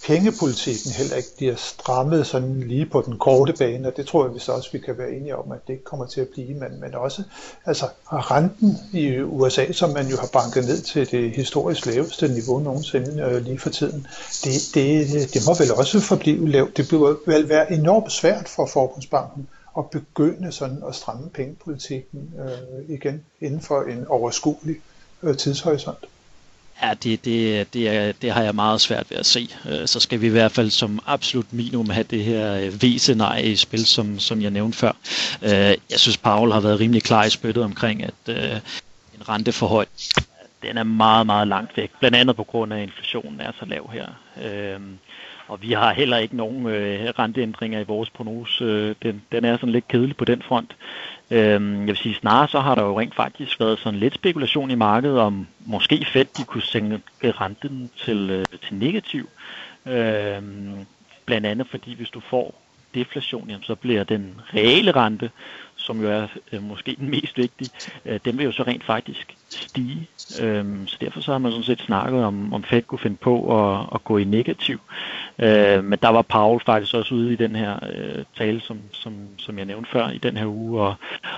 pengepolitikken 0.04 0.92
heller 0.92 1.16
ikke 1.16 1.36
bliver 1.38 1.56
strammet 1.56 2.28
sådan 2.28 2.60
lige 2.60 2.86
på 2.86 3.02
den 3.02 3.18
korte 3.18 3.54
bane, 3.54 3.88
og 3.88 3.98
det 3.98 4.08
tror 4.08 4.26
jeg 4.26 4.34
vist 4.34 4.50
også, 4.50 4.70
vi 4.72 4.80
kan 4.80 4.98
være 4.98 5.12
enige 5.12 5.36
om, 5.36 5.52
at 5.52 5.60
det 5.68 5.74
ikke 5.74 5.86
kommer 5.86 6.06
til 6.06 6.22
at 6.22 6.28
blive, 6.28 6.54
men, 6.54 6.80
men 6.80 6.96
også 6.96 7.24
altså, 7.66 7.86
renten 8.12 8.78
i 8.94 9.20
USA, 9.20 9.72
som 9.72 9.90
man 9.90 10.08
jo 10.08 10.18
har 10.18 10.30
banket 10.34 10.66
ned 10.66 10.82
til 10.82 11.12
det 11.12 11.32
historisk 11.32 11.86
laveste 11.86 12.28
niveau 12.28 12.60
nogensinde 12.60 13.22
øh, 13.22 13.46
lige 13.46 13.60
for 13.60 13.70
tiden, 13.70 14.08
det, 14.44 14.54
det, 14.74 15.34
det 15.34 15.42
må 15.48 15.54
vel 15.54 15.74
også 15.74 16.00
forblive 16.00 16.50
lavt. 16.50 16.78
Det 16.78 16.88
bliver 16.88 17.16
vel 17.26 17.50
være 17.50 17.72
enormt 17.72 18.12
svært 18.12 18.50
for 18.50 18.66
Forbundsbanken 18.66 19.48
at 19.78 19.90
begynde 19.90 20.52
sådan 20.52 20.84
at 20.88 20.96
stramme 20.96 21.30
pengepolitikken 21.30 22.34
øh, 22.40 22.96
igen 22.96 23.24
inden 23.42 23.62
for 23.62 23.82
en 23.82 24.08
overskuelig 24.08 24.76
øh, 25.24 25.38
tidshorisont. 25.38 26.06
Ja, 26.82 26.94
det, 26.94 27.26
det, 27.26 27.74
det, 27.74 27.90
er, 27.90 28.12
det 28.12 28.32
har 28.32 28.44
jeg 28.44 28.56
meget 28.56 28.82
svært 28.82 29.12
ved 29.12 29.18
at 29.18 29.26
se. 29.26 29.50
Øh, 29.70 29.88
så 29.88 30.00
skal 30.00 30.22
vi 30.22 30.28
i 30.28 30.30
hvert 30.30 30.52
fald 30.52 30.70
som 30.70 31.00
absolut 31.06 31.54
minimum 31.54 31.90
have 31.90 32.04
det 32.04 32.24
her 32.24 32.54
øh, 32.56 32.74
V-scenarie 32.84 33.52
i 33.52 33.56
spil, 33.56 33.86
som, 33.86 34.20
som 34.20 34.42
jeg 34.42 34.52
nævnte 34.52 34.78
før. 34.78 34.92
Øh, 35.42 35.50
jeg 35.90 36.00
synes, 36.00 36.18
Paul 36.18 36.52
har 36.52 36.60
været 36.60 36.80
rimelig 36.80 37.04
klar 37.04 37.24
i 37.24 37.30
spyttet 37.30 37.64
omkring, 37.64 38.04
at 38.04 38.14
en 39.16 39.30
rente 39.30 39.52
for 39.52 39.86
den 40.62 40.78
er 40.78 40.84
meget, 40.84 41.26
meget 41.26 41.48
langt 41.48 41.78
væk. 41.78 41.92
Blandt 42.00 42.18
andet 42.18 42.36
på 42.36 42.44
grund 42.44 42.74
af, 42.74 42.78
at 42.78 42.84
inflationen 42.84 43.42
er 43.42 43.52
så 43.60 43.66
lav 43.66 43.92
her. 43.94 44.08
Og 45.48 45.62
vi 45.62 45.72
har 45.72 45.94
heller 45.94 46.18
ikke 46.18 46.36
nogen 46.36 46.68
øh, 46.68 47.14
renteændringer 47.20 47.80
i 47.80 47.84
vores 47.84 48.10
prognose. 48.10 48.64
Øh, 48.64 48.96
den, 49.04 49.22
den 49.32 49.46
er 49.46 49.58
sådan 49.58 49.70
lidt 49.70 49.88
kedelig 49.88 50.18
på 50.18 50.26
den 50.26 50.42
front. 50.42 50.76
Øhm, 51.32 51.80
jeg 51.80 51.88
vil 51.88 51.98
sige, 51.98 52.16
snarere 52.16 52.48
så 52.48 52.60
har 52.60 52.76
der 52.76 52.84
jo 52.84 53.00
rent 53.00 53.16
faktisk 53.16 53.60
været 53.60 53.80
sådan 53.80 54.00
lidt 54.00 54.16
spekulation 54.16 54.72
i 54.72 54.76
markedet 54.76 55.20
om 55.20 55.48
måske 55.66 56.06
Fed 56.14 56.26
de 56.38 56.44
kunne 56.44 56.64
sænke 56.64 57.02
renten 57.24 57.90
til, 57.98 58.30
øh, 58.30 58.46
til 58.68 58.76
negativ. 58.76 59.30
Øhm, 59.86 60.86
blandt 61.26 61.48
andet 61.48 61.68
fordi 61.68 61.96
hvis 61.96 62.10
du 62.10 62.20
får 62.20 62.62
deflation, 62.96 63.50
jamen, 63.50 63.64
så 63.64 63.76
bliver 63.76 64.04
den 64.04 64.42
reelle 64.54 64.92
rente, 64.92 65.32
som 65.86 66.02
jo 66.02 66.10
er 66.10 66.28
øh, 66.52 66.64
måske 66.64 66.96
den 67.00 67.10
mest 67.10 67.38
vigtige, 67.38 67.70
øh, 68.06 68.20
den 68.26 68.38
vil 68.38 68.46
jo 68.46 68.52
så 68.52 68.64
rent 68.64 68.84
faktisk 68.84 69.36
stige. 69.50 70.08
Øh, 70.42 70.66
så 70.86 70.98
derfor 71.02 71.22
så 71.22 71.32
har 71.32 71.38
man 71.38 71.52
sådan 71.52 71.64
set 71.64 71.82
snakket 71.82 72.24
om, 72.24 72.54
om 72.54 72.64
Fed 72.64 72.82
kunne 72.82 73.00
finde 73.00 73.18
på 73.18 73.36
at, 73.60 73.86
at 73.96 74.04
gå 74.04 74.18
i 74.18 74.24
negativ. 74.24 74.80
Øh, 75.40 75.84
men 75.84 76.00
der 76.02 76.10
var 76.10 76.22
Paul 76.22 76.62
faktisk 76.66 76.94
også 76.94 77.16
ude 77.16 77.34
i 77.34 77.36
den 77.36 77.56
her 77.56 77.80
øh, 77.96 78.24
tale, 78.38 78.62
som, 78.62 78.80
som, 78.92 79.14
som 79.38 79.58
jeg 79.58 79.66
nævnte 79.66 79.90
før 79.92 80.10
i 80.10 80.18
den 80.18 80.38
her 80.38 80.46
uge, 80.46 80.82
og, 80.82 80.96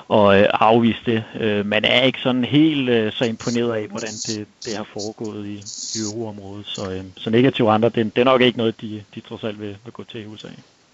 og 0.08 0.40
øh, 0.40 0.48
afviste 0.54 1.12
det. 1.12 1.24
Øh, 1.40 1.66
man 1.66 1.86
er 1.86 2.02
ikke 2.02 2.20
sådan 2.20 2.46
helt 2.46 2.90
øh, 2.90 3.12
så 3.12 3.26
imponeret 3.26 3.74
af, 3.74 3.88
hvordan 3.88 4.14
det, 4.28 4.48
det 4.66 4.78
har 4.78 4.84
foregået 4.84 5.46
i, 5.46 5.56
i 5.98 6.02
euroområdet. 6.06 6.66
Så, 6.66 6.92
øh, 6.92 7.04
så 7.18 7.30
negativ 7.30 7.66
andre, 7.66 7.90
det, 7.90 8.16
det 8.16 8.22
er 8.22 8.26
nok 8.26 8.42
ikke 8.42 8.58
noget, 8.58 8.82
de, 8.82 9.04
de 9.16 9.20
trods 9.20 9.44
alt 9.44 9.62
vil, 9.62 9.78
vil 9.84 9.94
gå 9.94 10.04
til 10.04 10.22
i 10.22 10.26
USA. 10.26 10.48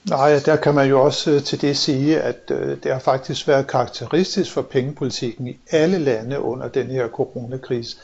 Nej, 0.10 0.39
der 0.45 0.55
kan 0.55 0.74
man 0.74 0.89
jo 0.89 1.01
også 1.01 1.31
øh, 1.31 1.43
til 1.43 1.62
det 1.62 1.77
sige, 1.77 2.22
at 2.22 2.51
øh, 2.51 2.77
det 2.83 2.91
har 2.91 3.00
faktisk 3.00 3.48
været 3.48 3.67
karakteristisk 3.67 4.51
for 4.51 4.62
pengepolitikken 4.62 5.48
i 5.48 5.60
alle 5.72 5.98
lande 5.98 6.39
under 6.39 6.67
den 6.67 6.88
her 6.88 7.07
coronakrise, 7.07 7.98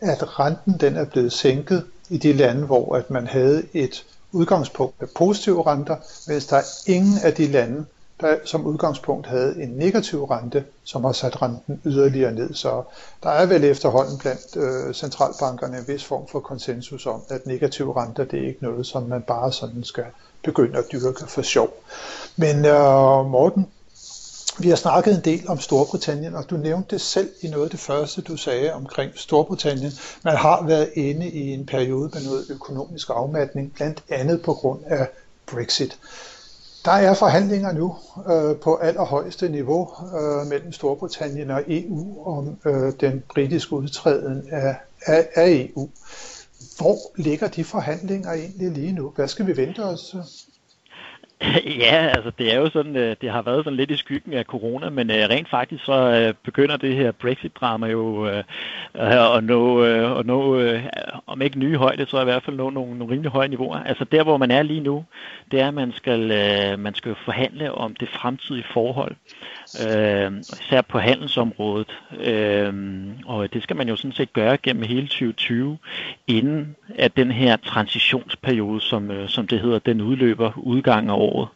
at 0.00 0.40
renten 0.40 0.76
den 0.80 0.96
er 0.96 1.04
blevet 1.04 1.32
sænket 1.32 1.84
i 2.10 2.18
de 2.18 2.32
lande, 2.32 2.66
hvor 2.66 2.96
at 2.96 3.10
man 3.10 3.26
havde 3.26 3.62
et 3.72 4.04
udgangspunkt 4.32 5.00
med 5.00 5.08
positive 5.16 5.66
renter, 5.66 5.96
mens 6.26 6.46
der 6.46 6.56
er 6.56 6.64
ingen 6.86 7.18
af 7.22 7.34
de 7.34 7.46
lande, 7.46 7.84
der 8.20 8.36
som 8.44 8.66
udgangspunkt 8.66 9.26
havde 9.26 9.62
en 9.62 9.68
negativ 9.68 10.24
rente, 10.24 10.64
som 10.84 11.04
har 11.04 11.12
sat 11.12 11.42
renten 11.42 11.80
yderligere 11.84 12.32
ned. 12.32 12.54
Så 12.54 12.82
der 13.22 13.30
er 13.30 13.46
vel 13.46 13.64
efterhånden 13.64 14.18
blandt 14.18 14.56
øh, 14.56 14.94
centralbankerne 14.94 15.78
en 15.78 15.88
vis 15.88 16.04
form 16.04 16.26
for 16.28 16.40
konsensus 16.40 17.06
om, 17.06 17.22
at 17.28 17.46
negative 17.46 18.02
renter 18.02 18.24
det 18.24 18.42
er 18.42 18.46
ikke 18.46 18.62
noget, 18.62 18.86
som 18.86 19.02
man 19.02 19.22
bare 19.22 19.52
sådan 19.52 19.84
skal 19.84 20.04
begynde 20.44 20.78
at 20.78 20.84
dyrke 20.92 21.26
for 21.26 21.42
sjov. 21.42 21.68
Men 22.36 22.64
øh, 22.64 23.26
Morten, 23.26 23.66
vi 24.58 24.68
har 24.68 24.76
snakket 24.76 25.14
en 25.14 25.24
del 25.24 25.48
om 25.48 25.58
Storbritannien, 25.58 26.34
og 26.34 26.50
du 26.50 26.56
nævnte 26.56 26.90
det 26.90 27.00
selv 27.00 27.30
i 27.40 27.48
noget 27.48 27.64
af 27.64 27.70
det 27.70 27.80
første, 27.80 28.22
du 28.22 28.36
sagde 28.36 28.72
omkring 28.72 29.12
Storbritannien. 29.14 29.92
Man 30.22 30.36
har 30.36 30.66
været 30.66 30.90
inde 30.94 31.28
i 31.28 31.52
en 31.52 31.66
periode 31.66 32.10
med 32.14 32.24
noget 32.24 32.44
økonomisk 32.50 33.10
afmatning, 33.10 33.72
blandt 33.74 34.02
andet 34.08 34.42
på 34.42 34.54
grund 34.54 34.80
af 34.86 35.08
Brexit. 35.46 35.98
Der 36.84 36.90
er 36.92 37.14
forhandlinger 37.14 37.72
nu 37.72 37.96
øh, 38.32 38.56
på 38.60 38.76
allerhøjeste 38.76 39.48
niveau 39.48 39.90
øh, 40.20 40.46
mellem 40.46 40.72
Storbritannien 40.72 41.50
og 41.50 41.62
EU 41.66 42.26
om 42.26 42.56
øh, 42.64 42.92
den 43.00 43.22
britiske 43.28 43.72
udtræden 43.72 44.48
af, 44.50 44.76
af, 45.06 45.28
af 45.34 45.70
EU. 45.76 45.88
Hvor 46.78 46.98
ligger 47.16 47.48
de 47.48 47.64
forhandlinger 47.64 48.32
egentlig 48.32 48.70
lige 48.70 48.92
nu? 48.92 49.12
Hvad 49.16 49.28
skal 49.28 49.46
vi 49.46 49.56
vente 49.56 49.84
os? 49.84 50.16
Ja, 51.84 52.06
altså 52.14 52.32
det 52.38 52.54
er 52.54 52.58
jo 52.58 52.70
sådan, 52.70 52.96
øh, 52.96 53.16
det 53.20 53.30
har 53.30 53.42
været 53.42 53.64
sådan 53.64 53.76
lidt 53.76 53.90
i 53.90 53.96
skyggen 53.96 54.32
af 54.32 54.44
corona, 54.44 54.90
men 54.90 55.10
øh, 55.10 55.16
rent 55.16 55.50
faktisk 55.50 55.84
så 55.84 56.10
øh, 56.10 56.34
begynder 56.44 56.76
det 56.76 56.96
her 56.96 57.12
Brexit-drama 57.12 57.86
jo 57.86 58.24
at 58.94 59.44
nå, 59.44 59.82
at 60.18 60.26
nå 60.26 60.60
om 61.26 61.42
ikke 61.42 61.58
nye 61.58 61.76
højde, 61.76 62.06
så 62.06 62.20
i 62.20 62.24
hvert 62.24 62.42
fald 62.42 62.56
nå 62.56 62.70
nogle, 62.70 62.98
nogle 62.98 63.12
rimelig 63.12 63.32
høje 63.32 63.48
niveauer. 63.48 63.76
Altså 63.76 64.04
der, 64.04 64.22
hvor 64.22 64.36
man 64.36 64.50
er 64.50 64.62
lige 64.62 64.80
nu, 64.80 65.04
det 65.50 65.60
er, 65.60 65.68
at 65.68 65.74
man 65.74 65.92
skal, 65.92 66.28
man 66.78 66.94
skal 66.94 67.14
forhandle 67.24 67.72
om 67.72 67.94
det 67.94 68.08
fremtidige 68.08 68.66
forhold, 68.72 69.16
øh, 69.80 70.32
især 70.38 70.80
på 70.80 70.98
handelsområdet. 70.98 72.00
Øh, 72.20 72.74
og 73.26 73.52
det 73.52 73.62
skal 73.62 73.76
man 73.76 73.88
jo 73.88 73.96
sådan 73.96 74.12
set 74.12 74.32
gøre 74.32 74.56
gennem 74.56 74.82
hele 74.82 75.06
2020, 75.06 75.78
inden 76.26 76.76
at 76.98 77.16
den 77.16 77.30
her 77.30 77.56
transitionsperiode, 77.56 78.80
som, 78.80 79.10
øh, 79.10 79.28
som 79.28 79.46
det 79.46 79.60
hedder, 79.60 79.78
den 79.78 80.00
udløber 80.00 80.52
udgang 80.56 81.10
af 81.10 81.14
året. 81.14 81.48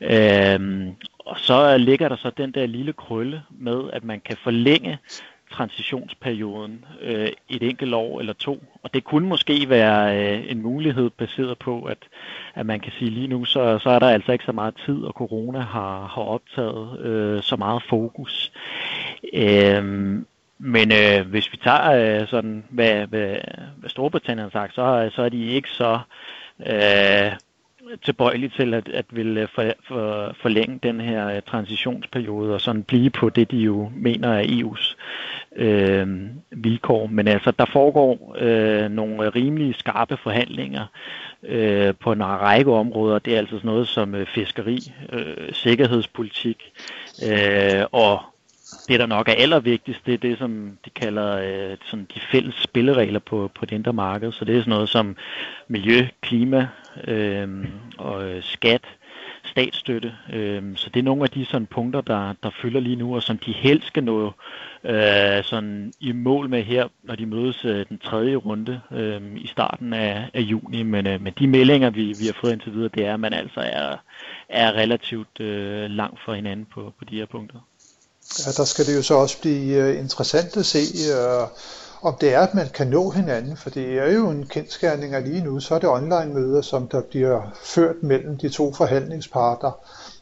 Øh, 0.00 0.86
og 1.18 1.38
så 1.38 1.78
ligger 1.78 2.08
der 2.08 2.16
så 2.16 2.30
den 2.36 2.52
der 2.52 2.66
lille 2.66 2.92
krølle 2.92 3.42
med, 3.50 3.90
at 3.92 4.04
man 4.04 4.20
kan 4.20 4.36
forlænge 4.42 4.98
transitionsperioden 5.52 6.84
øh, 7.02 7.28
et 7.48 7.62
enkelt 7.62 7.94
år 7.94 8.20
eller 8.20 8.32
to. 8.32 8.62
Og 8.82 8.94
det 8.94 9.04
kunne 9.04 9.28
måske 9.28 9.68
være 9.68 10.18
øh, 10.18 10.50
en 10.50 10.62
mulighed 10.62 11.10
baseret 11.10 11.58
på, 11.58 11.82
at, 11.82 11.98
at 12.54 12.66
man 12.66 12.80
kan 12.80 12.92
sige 12.98 13.10
lige 13.10 13.28
nu, 13.28 13.44
så, 13.44 13.78
så 13.78 13.90
er 13.90 13.98
der 13.98 14.08
altså 14.08 14.32
ikke 14.32 14.44
så 14.44 14.52
meget 14.52 14.74
tid, 14.86 15.02
og 15.02 15.12
corona 15.12 15.60
har, 15.60 16.06
har 16.06 16.22
optaget 16.22 17.00
øh, 17.00 17.42
så 17.42 17.56
meget 17.56 17.82
fokus. 17.88 18.52
Øh, 19.32 19.84
men 20.58 20.92
øh, 20.92 21.26
hvis 21.26 21.52
vi 21.52 21.56
tager 21.56 22.20
øh, 22.20 22.28
sådan, 22.28 22.64
hvad, 22.70 23.06
hvad, 23.06 23.36
hvad 23.76 23.90
Storbritannien 23.90 24.44
har 24.44 24.50
sagt, 24.50 24.74
så, 24.74 25.10
så 25.14 25.22
er 25.22 25.28
de 25.28 25.46
ikke 25.46 25.68
så 25.70 25.98
øh, 26.66 27.32
tilbøjelig 28.04 28.52
til 28.52 28.74
at, 28.74 28.88
at 28.88 29.04
ville 29.10 29.40
øh, 29.40 29.48
for, 29.54 29.64
for, 29.88 30.34
forlænge 30.42 30.78
den 30.82 31.00
her 31.00 31.36
øh, 31.36 31.42
transitionsperiode 31.42 32.54
og 32.54 32.60
sådan 32.60 32.82
blive 32.82 33.10
på 33.10 33.28
det, 33.28 33.50
de 33.50 33.56
jo 33.56 33.90
mener 33.96 34.28
er 34.28 34.42
EU's 34.42 34.96
øh, 35.56 36.06
vilkår. 36.50 37.06
Men 37.06 37.28
altså, 37.28 37.50
der 37.50 37.64
foregår 37.64 38.36
øh, 38.38 38.90
nogle 38.90 39.24
øh, 39.24 39.34
rimelig 39.34 39.74
skarpe 39.74 40.16
forhandlinger 40.16 40.86
øh, 41.42 41.94
på 42.00 42.12
en 42.12 42.24
række 42.24 42.72
områder. 42.72 43.18
Det 43.18 43.34
er 43.34 43.38
altså 43.38 43.56
sådan 43.56 43.68
noget 43.68 43.88
som 43.88 44.14
øh, 44.14 44.26
fiskeri, 44.26 44.78
øh, 45.12 45.52
sikkerhedspolitik 45.52 46.72
øh, 47.30 47.84
og 47.92 48.20
det, 48.90 49.00
der 49.00 49.06
nok 49.06 49.28
er 49.28 49.32
allervigtigst, 49.32 50.06
det 50.06 50.14
er 50.14 50.18
det, 50.18 50.38
som 50.38 50.78
de 50.84 50.90
kalder 50.90 51.36
øh, 51.36 51.76
sådan 51.84 52.06
de 52.14 52.20
fælles 52.32 52.54
spilleregler 52.54 53.18
på, 53.18 53.50
på 53.54 53.66
det 53.66 53.74
indre 53.74 53.92
marked. 53.92 54.32
Så 54.32 54.44
det 54.44 54.56
er 54.56 54.60
sådan 54.60 54.70
noget 54.70 54.88
som 54.88 55.16
miljø, 55.68 56.06
klima 56.20 56.68
øh, 57.06 57.48
og 57.98 58.30
øh, 58.30 58.42
skat, 58.42 58.84
statsstøtte. 59.44 60.14
Øh, 60.32 60.62
så 60.76 60.90
det 60.94 61.00
er 61.00 61.04
nogle 61.04 61.22
af 61.22 61.30
de 61.30 61.44
sådan 61.44 61.66
punkter, 61.66 62.00
der, 62.00 62.34
der 62.42 62.50
fylder 62.50 62.80
lige 62.80 62.96
nu, 62.96 63.14
og 63.14 63.22
som 63.22 63.38
de 63.38 63.52
helst 63.52 63.86
skal 63.86 64.04
nå 64.04 64.32
øh, 64.84 65.44
sådan 65.44 65.92
i 66.00 66.12
mål 66.12 66.48
med 66.48 66.62
her, 66.62 66.88
når 67.02 67.14
de 67.14 67.26
mødes 67.26 67.64
øh, 67.64 67.86
den 67.88 67.98
tredje 67.98 68.36
runde 68.36 68.80
øh, 68.90 69.22
i 69.36 69.46
starten 69.46 69.92
af, 69.92 70.30
af 70.34 70.40
juni. 70.40 70.82
Men, 70.82 71.06
øh, 71.06 71.20
men 71.20 71.32
de 71.38 71.46
meldinger, 71.46 71.90
vi, 71.90 72.04
vi 72.04 72.26
har 72.26 72.36
fået 72.40 72.52
indtil 72.52 72.72
videre, 72.72 72.90
det 72.94 73.06
er, 73.06 73.14
at 73.14 73.20
man 73.20 73.32
altså 73.32 73.60
er, 73.60 73.96
er 74.48 74.72
relativt 74.72 75.40
øh, 75.40 75.90
langt 75.90 76.20
fra 76.20 76.34
hinanden 76.34 76.66
på, 76.74 76.92
på 76.98 77.04
de 77.04 77.16
her 77.16 77.26
punkter. 77.26 77.58
Ja, 78.38 78.50
der 78.56 78.64
skal 78.64 78.86
det 78.86 78.96
jo 78.96 79.02
så 79.02 79.14
også 79.14 79.40
blive 79.40 79.74
øh, 79.74 79.98
interessant 79.98 80.56
at 80.56 80.66
se, 80.66 80.78
øh, 81.12 81.46
om 82.02 82.14
det 82.20 82.34
er, 82.34 82.40
at 82.40 82.54
man 82.54 82.68
kan 82.74 82.86
nå 82.86 83.10
hinanden, 83.10 83.56
for 83.56 83.70
det 83.70 83.98
er 83.98 84.12
jo 84.12 84.30
en 84.30 84.46
kendskærning 84.46 85.14
af 85.14 85.24
lige 85.24 85.44
nu, 85.44 85.60
så 85.60 85.74
er 85.74 85.78
det 85.78 85.88
online-møder, 85.88 86.62
som 86.62 86.88
der 86.88 87.00
bliver 87.00 87.40
ført 87.64 88.02
mellem 88.02 88.38
de 88.38 88.48
to 88.48 88.72
forhandlingsparter. 88.72 89.70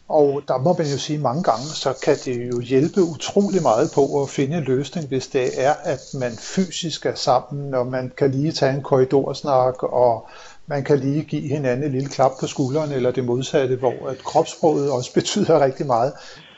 Og 0.09 0.43
der 0.49 0.59
må 0.59 0.75
man 0.79 0.87
jo 0.87 0.99
sige 0.99 1.19
mange 1.19 1.43
gange, 1.43 1.65
så 1.65 1.95
kan 2.03 2.17
det 2.25 2.49
jo 2.49 2.61
hjælpe 2.61 3.03
utrolig 3.03 3.63
meget 3.63 3.91
på 3.95 4.23
at 4.23 4.29
finde 4.29 4.57
en 4.57 4.65
løsning, 4.65 5.09
hvis 5.09 5.27
det 5.27 5.65
er, 5.65 5.75
at 5.85 6.01
man 6.15 6.33
fysisk 6.39 7.07
er 7.07 7.15
sammen, 7.15 7.75
og 7.75 7.87
man 7.87 8.13
kan 8.17 8.31
lige 8.31 8.53
tage 8.53 8.75
en 8.75 8.83
korridorsnak, 8.83 9.83
og 9.83 10.29
man 10.67 10.85
kan 10.85 10.99
lige 10.99 11.25
give 11.25 11.49
hinanden 11.49 11.87
et 11.87 11.91
lille 11.91 12.09
klap 12.09 12.33
på 12.41 12.47
skulderen, 12.47 12.93
eller 12.93 13.11
det 13.11 13.25
modsatte, 13.25 13.77
hvor 13.77 14.09
at 14.09 14.19
kropssproget 14.19 14.91
også 14.91 15.13
betyder 15.21 15.61
rigtig 15.61 15.87
meget. 15.87 16.13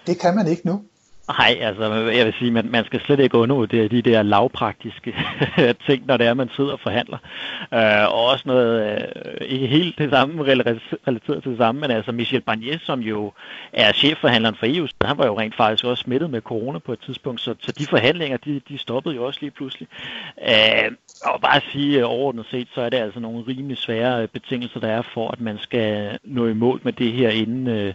Det 0.07 0.19
kan 0.19 0.35
man 0.35 0.47
ikke 0.47 0.67
nu. 0.67 0.81
Nej, 1.39 1.59
altså 1.61 1.93
jeg 1.95 2.27
vil 2.27 2.35
sige, 2.39 2.51
man, 2.51 2.69
man 2.71 2.85
skal 2.85 3.01
slet 3.01 3.21
ikke 3.21 3.39
undervurdere 3.39 3.89
de 3.89 4.03
der 4.03 4.23
lavpraktiske 4.23 5.15
ting, 5.87 6.07
når 6.07 6.17
det 6.17 6.27
er, 6.27 6.35
man 6.35 6.51
sidder 6.57 6.73
og 6.73 6.81
forhandler. 6.81 7.19
Øh, 7.75 8.15
og 8.15 8.27
også 8.27 8.45
noget, 8.47 8.93
øh, 8.93 9.47
ikke 9.49 9.67
helt 9.67 9.99
det 9.99 10.11
samme, 10.11 10.43
relateret 10.43 11.43
til 11.43 11.51
det 11.53 11.59
samme, 11.59 11.81
men 11.81 11.91
altså 11.91 12.13
Michel 12.13 12.41
Barnier, 12.41 12.79
som 12.83 13.01
jo 13.01 13.33
er 13.73 13.93
chefforhandleren 13.93 14.55
for 14.55 14.67
EU, 14.69 14.87
han 15.05 15.19
var 15.19 15.27
jo 15.27 15.39
rent 15.39 15.57
faktisk 15.57 15.85
også 15.85 16.03
smittet 16.03 16.31
med 16.31 16.41
corona 16.41 16.79
på 16.79 16.93
et 16.93 17.01
tidspunkt, 17.01 17.41
så, 17.41 17.55
så 17.61 17.73
de 17.73 17.87
forhandlinger, 17.87 18.37
de, 18.37 18.61
de 18.69 18.79
stoppede 18.79 19.15
jo 19.15 19.25
også 19.25 19.39
lige 19.43 19.51
pludselig. 19.51 19.89
Øh, 20.49 20.93
og 21.25 21.41
bare 21.41 21.57
at 21.57 21.65
sige 21.73 21.99
øh, 21.99 22.05
overordnet 22.11 22.47
set, 22.51 22.69
så 22.75 22.81
er 22.81 22.89
det 22.89 22.97
altså 22.97 23.21
nogle 23.21 23.45
rimelig 23.49 23.79
svære 23.79 24.23
øh, 24.23 24.29
betingelser, 24.29 24.81
der 24.81 24.89
er 24.89 25.03
for, 25.03 25.31
at 25.31 25.41
man 25.41 25.59
skal 25.59 26.19
nå 26.25 26.47
i 26.47 26.55
mål 26.55 26.81
med 26.83 26.93
det 26.93 27.13
her 27.13 27.31
inden, 27.31 27.69
øh, 27.69 27.95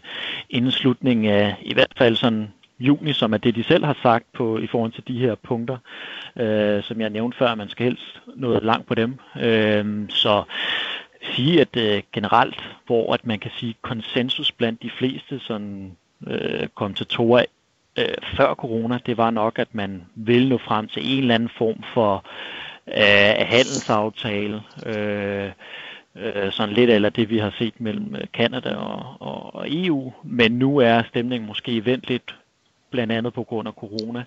inden 0.50 0.72
slutningen 0.72 1.26
af 1.26 1.56
i 1.62 1.74
hvert 1.74 1.94
fald 1.98 2.16
sådan 2.16 2.48
juni, 2.80 3.14
som 3.14 3.34
er 3.34 3.38
det, 3.38 3.56
de 3.56 3.64
selv 3.64 3.86
har 3.86 3.98
sagt 4.04 4.26
på 4.34 4.58
i 4.58 4.68
forhold 4.68 4.92
til 4.92 5.08
de 5.08 5.20
her 5.20 5.36
punkter, 5.36 5.78
øh, 6.36 6.84
som 6.84 7.02
jeg 7.02 7.10
nævnte 7.10 7.38
før, 7.38 7.56
man 7.56 7.70
skal 7.70 7.86
helst 7.86 8.22
nå 8.36 8.60
langt 8.60 8.88
på 8.88 8.96
dem. 8.96 9.20
Øh, 9.42 10.10
så 10.10 10.44
sige, 11.34 11.62
at 11.62 11.78
øh, 11.78 12.04
generelt, 12.14 12.64
hvor 12.86 13.14
at 13.14 13.26
man 13.26 13.40
kan 13.40 13.52
sige 13.58 13.76
konsensus 13.82 14.52
blandt 14.52 14.84
de 14.84 14.90
fleste 14.90 15.40
sådan, 15.40 15.98
øh, 16.28 16.68
kommentatorer 16.76 17.46
øh, 18.00 18.16
før 18.38 18.54
corona, 18.54 19.00
det 19.06 19.18
var 19.18 19.32
nok, 19.32 19.60
at 19.60 19.76
man 19.76 20.06
ville 20.16 20.50
nå 20.50 20.58
frem 20.58 20.88
til 20.88 21.14
en 21.14 21.20
eller 21.20 21.36
anden 21.36 21.50
form 21.58 21.84
for 21.94 22.26
øh, 22.88 23.48
handelsaftale, 23.48 24.62
øh, 24.86 25.52
øh, 26.16 26.52
sådan 26.52 26.76
lidt 26.76 26.90
eller 26.90 27.10
det, 27.10 27.30
vi 27.30 27.38
har 27.38 27.54
set 27.58 27.82
mellem 27.82 28.16
Kanada 28.34 28.76
og, 28.76 29.16
og, 29.20 29.56
og 29.56 29.66
EU, 29.70 30.14
men 30.24 30.52
nu 30.52 30.78
er 30.78 31.04
stemningen 31.04 31.48
måske 31.48 31.86
vendt 31.86 32.10
lidt 32.10 32.36
blandt 32.96 33.14
andet 33.14 33.34
på 33.34 33.44
grund 33.44 33.68
af 33.68 33.74
corona, 33.74 34.24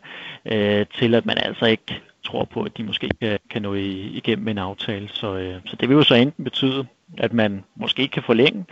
øh, 0.53 0.87
til 0.99 1.15
at 1.15 1.27
man 1.27 1.39
altså 1.39 1.67
ikke 1.67 2.01
tror 2.25 2.45
på, 2.45 2.63
at 2.63 2.77
de 2.77 2.83
måske 2.83 3.09
kan, 3.21 3.39
kan 3.51 3.63
nå 3.63 3.75
igennem 3.75 4.49
en 4.49 4.59
aftale. 4.59 5.09
Så, 5.09 5.37
øh, 5.37 5.61
så 5.67 5.77
det 5.77 5.89
vil 5.89 5.95
jo 5.95 6.03
så 6.03 6.15
enten 6.15 6.45
betyde, 6.45 6.87
at 7.19 7.33
man 7.33 7.65
måske 7.77 8.03
ikke 8.03 8.13
kan 8.13 8.23
forlænge 8.23 8.65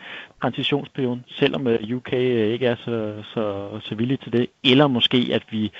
transitionsperioden, 0.43 1.25
selvom 1.29 1.67
øh, 1.67 1.97
UK 1.97 2.13
øh, 2.13 2.53
ikke 2.53 2.67
er 2.67 2.77
så, 2.77 3.23
så, 3.35 3.69
så 3.81 3.95
villig 3.95 4.21
til 4.21 4.33
det, 4.33 4.47
eller 4.65 4.87
måske 4.87 5.31
at 5.33 5.43
vi 5.51 5.73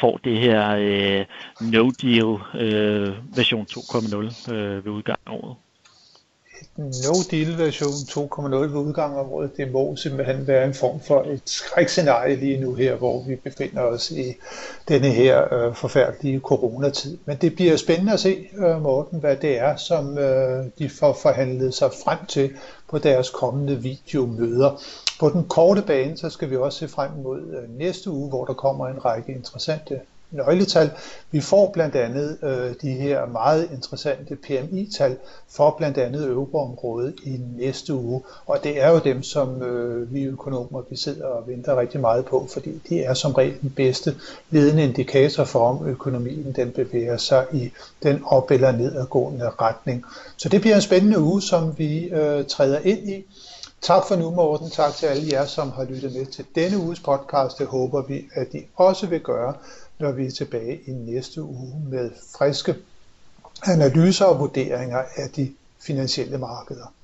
får 0.00 0.20
det 0.24 0.38
her 0.38 0.76
øh, 0.78 1.24
no-deal 1.60 2.58
øh, 2.62 3.36
version 3.36 3.66
2.0 3.70 4.52
øh, 4.52 4.84
ved 4.84 4.92
udgangen 4.92 5.26
af 5.26 5.32
året 5.32 5.56
no-deal 6.76 7.58
version 7.58 7.92
2.0 7.92 8.56
ved 8.56 8.74
udgangen 8.74 9.18
af 9.18 9.22
året, 9.22 9.56
det 9.56 9.72
må 9.72 9.96
simpelthen 9.96 10.46
være 10.46 10.66
en 10.66 10.74
form 10.74 11.00
for 11.00 11.22
et 11.22 11.42
skrækscenarie 11.44 12.36
lige 12.36 12.60
nu 12.60 12.74
her, 12.74 12.94
hvor 12.94 13.22
vi 13.22 13.36
befinder 13.36 13.82
os 13.82 14.10
i 14.10 14.34
denne 14.88 15.08
her 15.08 15.54
øh, 15.54 15.74
forfærdelige 15.74 16.40
coronatid. 16.40 17.18
Men 17.24 17.36
det 17.36 17.54
bliver 17.54 17.76
spændende 17.76 18.12
at 18.12 18.20
se, 18.20 18.48
øh, 18.56 18.82
Morten, 18.82 19.20
hvad 19.20 19.36
det 19.36 19.58
er, 19.58 19.76
som 19.76 20.18
øh, 20.18 20.64
de 20.78 20.90
får 20.90 21.18
forhandlet 21.22 21.74
sig 21.74 21.90
frem 22.04 22.18
til 22.28 22.50
på 22.90 22.98
deres 22.98 23.30
kommende 23.30 23.82
videomøder. 23.82 24.82
På 25.20 25.28
den 25.28 25.44
korte 25.44 25.82
bane, 25.82 26.16
så 26.16 26.30
skal 26.30 26.50
vi 26.50 26.56
også 26.56 26.78
se 26.78 26.88
frem 26.88 27.10
mod 27.22 27.40
øh, 27.40 27.78
næste 27.78 28.10
uge, 28.10 28.28
hvor 28.28 28.44
der 28.44 28.54
kommer 28.54 28.88
en 28.88 29.04
række 29.04 29.32
interessante 29.32 30.00
nøgletal. 30.30 30.90
Vi 31.30 31.40
får 31.40 31.70
blandt 31.72 31.96
andet 31.96 32.38
øh, 32.42 32.74
de 32.82 32.90
her 32.90 33.26
meget 33.26 33.68
interessante 33.72 34.36
PMI-tal 34.36 35.16
for 35.48 35.74
blandt 35.78 35.98
andet 35.98 36.26
euroområdet 36.26 37.14
i 37.24 37.40
næste 37.56 37.94
uge, 37.94 38.22
og 38.46 38.58
det 38.64 38.82
er 38.82 38.90
jo 38.90 38.98
dem, 38.98 39.22
som 39.22 39.62
øh, 39.62 40.14
vi 40.14 40.22
økonomer 40.22 40.82
vi 40.90 40.96
sidder 40.96 41.26
og 41.26 41.48
venter 41.48 41.80
rigtig 41.80 42.00
meget 42.00 42.24
på, 42.24 42.46
fordi 42.52 42.82
de 42.88 43.02
er 43.02 43.14
som 43.14 43.32
regel 43.32 43.60
den 43.60 43.72
bedste 43.76 44.14
ledende 44.50 44.84
indikator 44.84 45.44
for, 45.44 45.68
om 45.68 45.88
økonomien 45.88 46.52
den 46.56 46.70
bevæger 46.70 47.16
sig 47.16 47.46
i 47.52 47.70
den 48.02 48.22
op- 48.26 48.50
eller 48.50 48.72
nedadgående 48.72 49.50
retning. 49.60 50.04
Så 50.36 50.48
det 50.48 50.60
bliver 50.60 50.76
en 50.76 50.82
spændende 50.82 51.20
uge, 51.20 51.42
som 51.42 51.78
vi 51.78 51.98
øh, 52.04 52.44
træder 52.44 52.78
ind 52.78 53.08
i. 53.08 53.24
Tak 53.82 54.02
for 54.08 54.16
nu, 54.16 54.30
Morten. 54.30 54.70
Tak 54.70 54.94
til 54.94 55.06
alle 55.06 55.22
jer, 55.32 55.46
som 55.46 55.70
har 55.70 55.84
lyttet 55.84 56.14
med 56.14 56.26
til 56.26 56.44
denne 56.54 56.78
uges 56.78 57.00
podcast. 57.00 57.58
Det 57.58 57.66
håber 57.66 58.02
vi, 58.02 58.24
at 58.34 58.54
I 58.54 58.66
også 58.76 59.06
vil 59.06 59.20
gøre 59.20 59.54
når 59.98 60.12
vi 60.12 60.26
er 60.26 60.30
tilbage 60.30 60.80
i 60.86 60.90
næste 60.92 61.42
uge 61.42 61.82
med 61.84 62.10
friske 62.38 62.74
analyser 63.64 64.24
og 64.24 64.38
vurderinger 64.38 65.02
af 65.16 65.30
de 65.36 65.54
finansielle 65.80 66.38
markeder. 66.38 66.94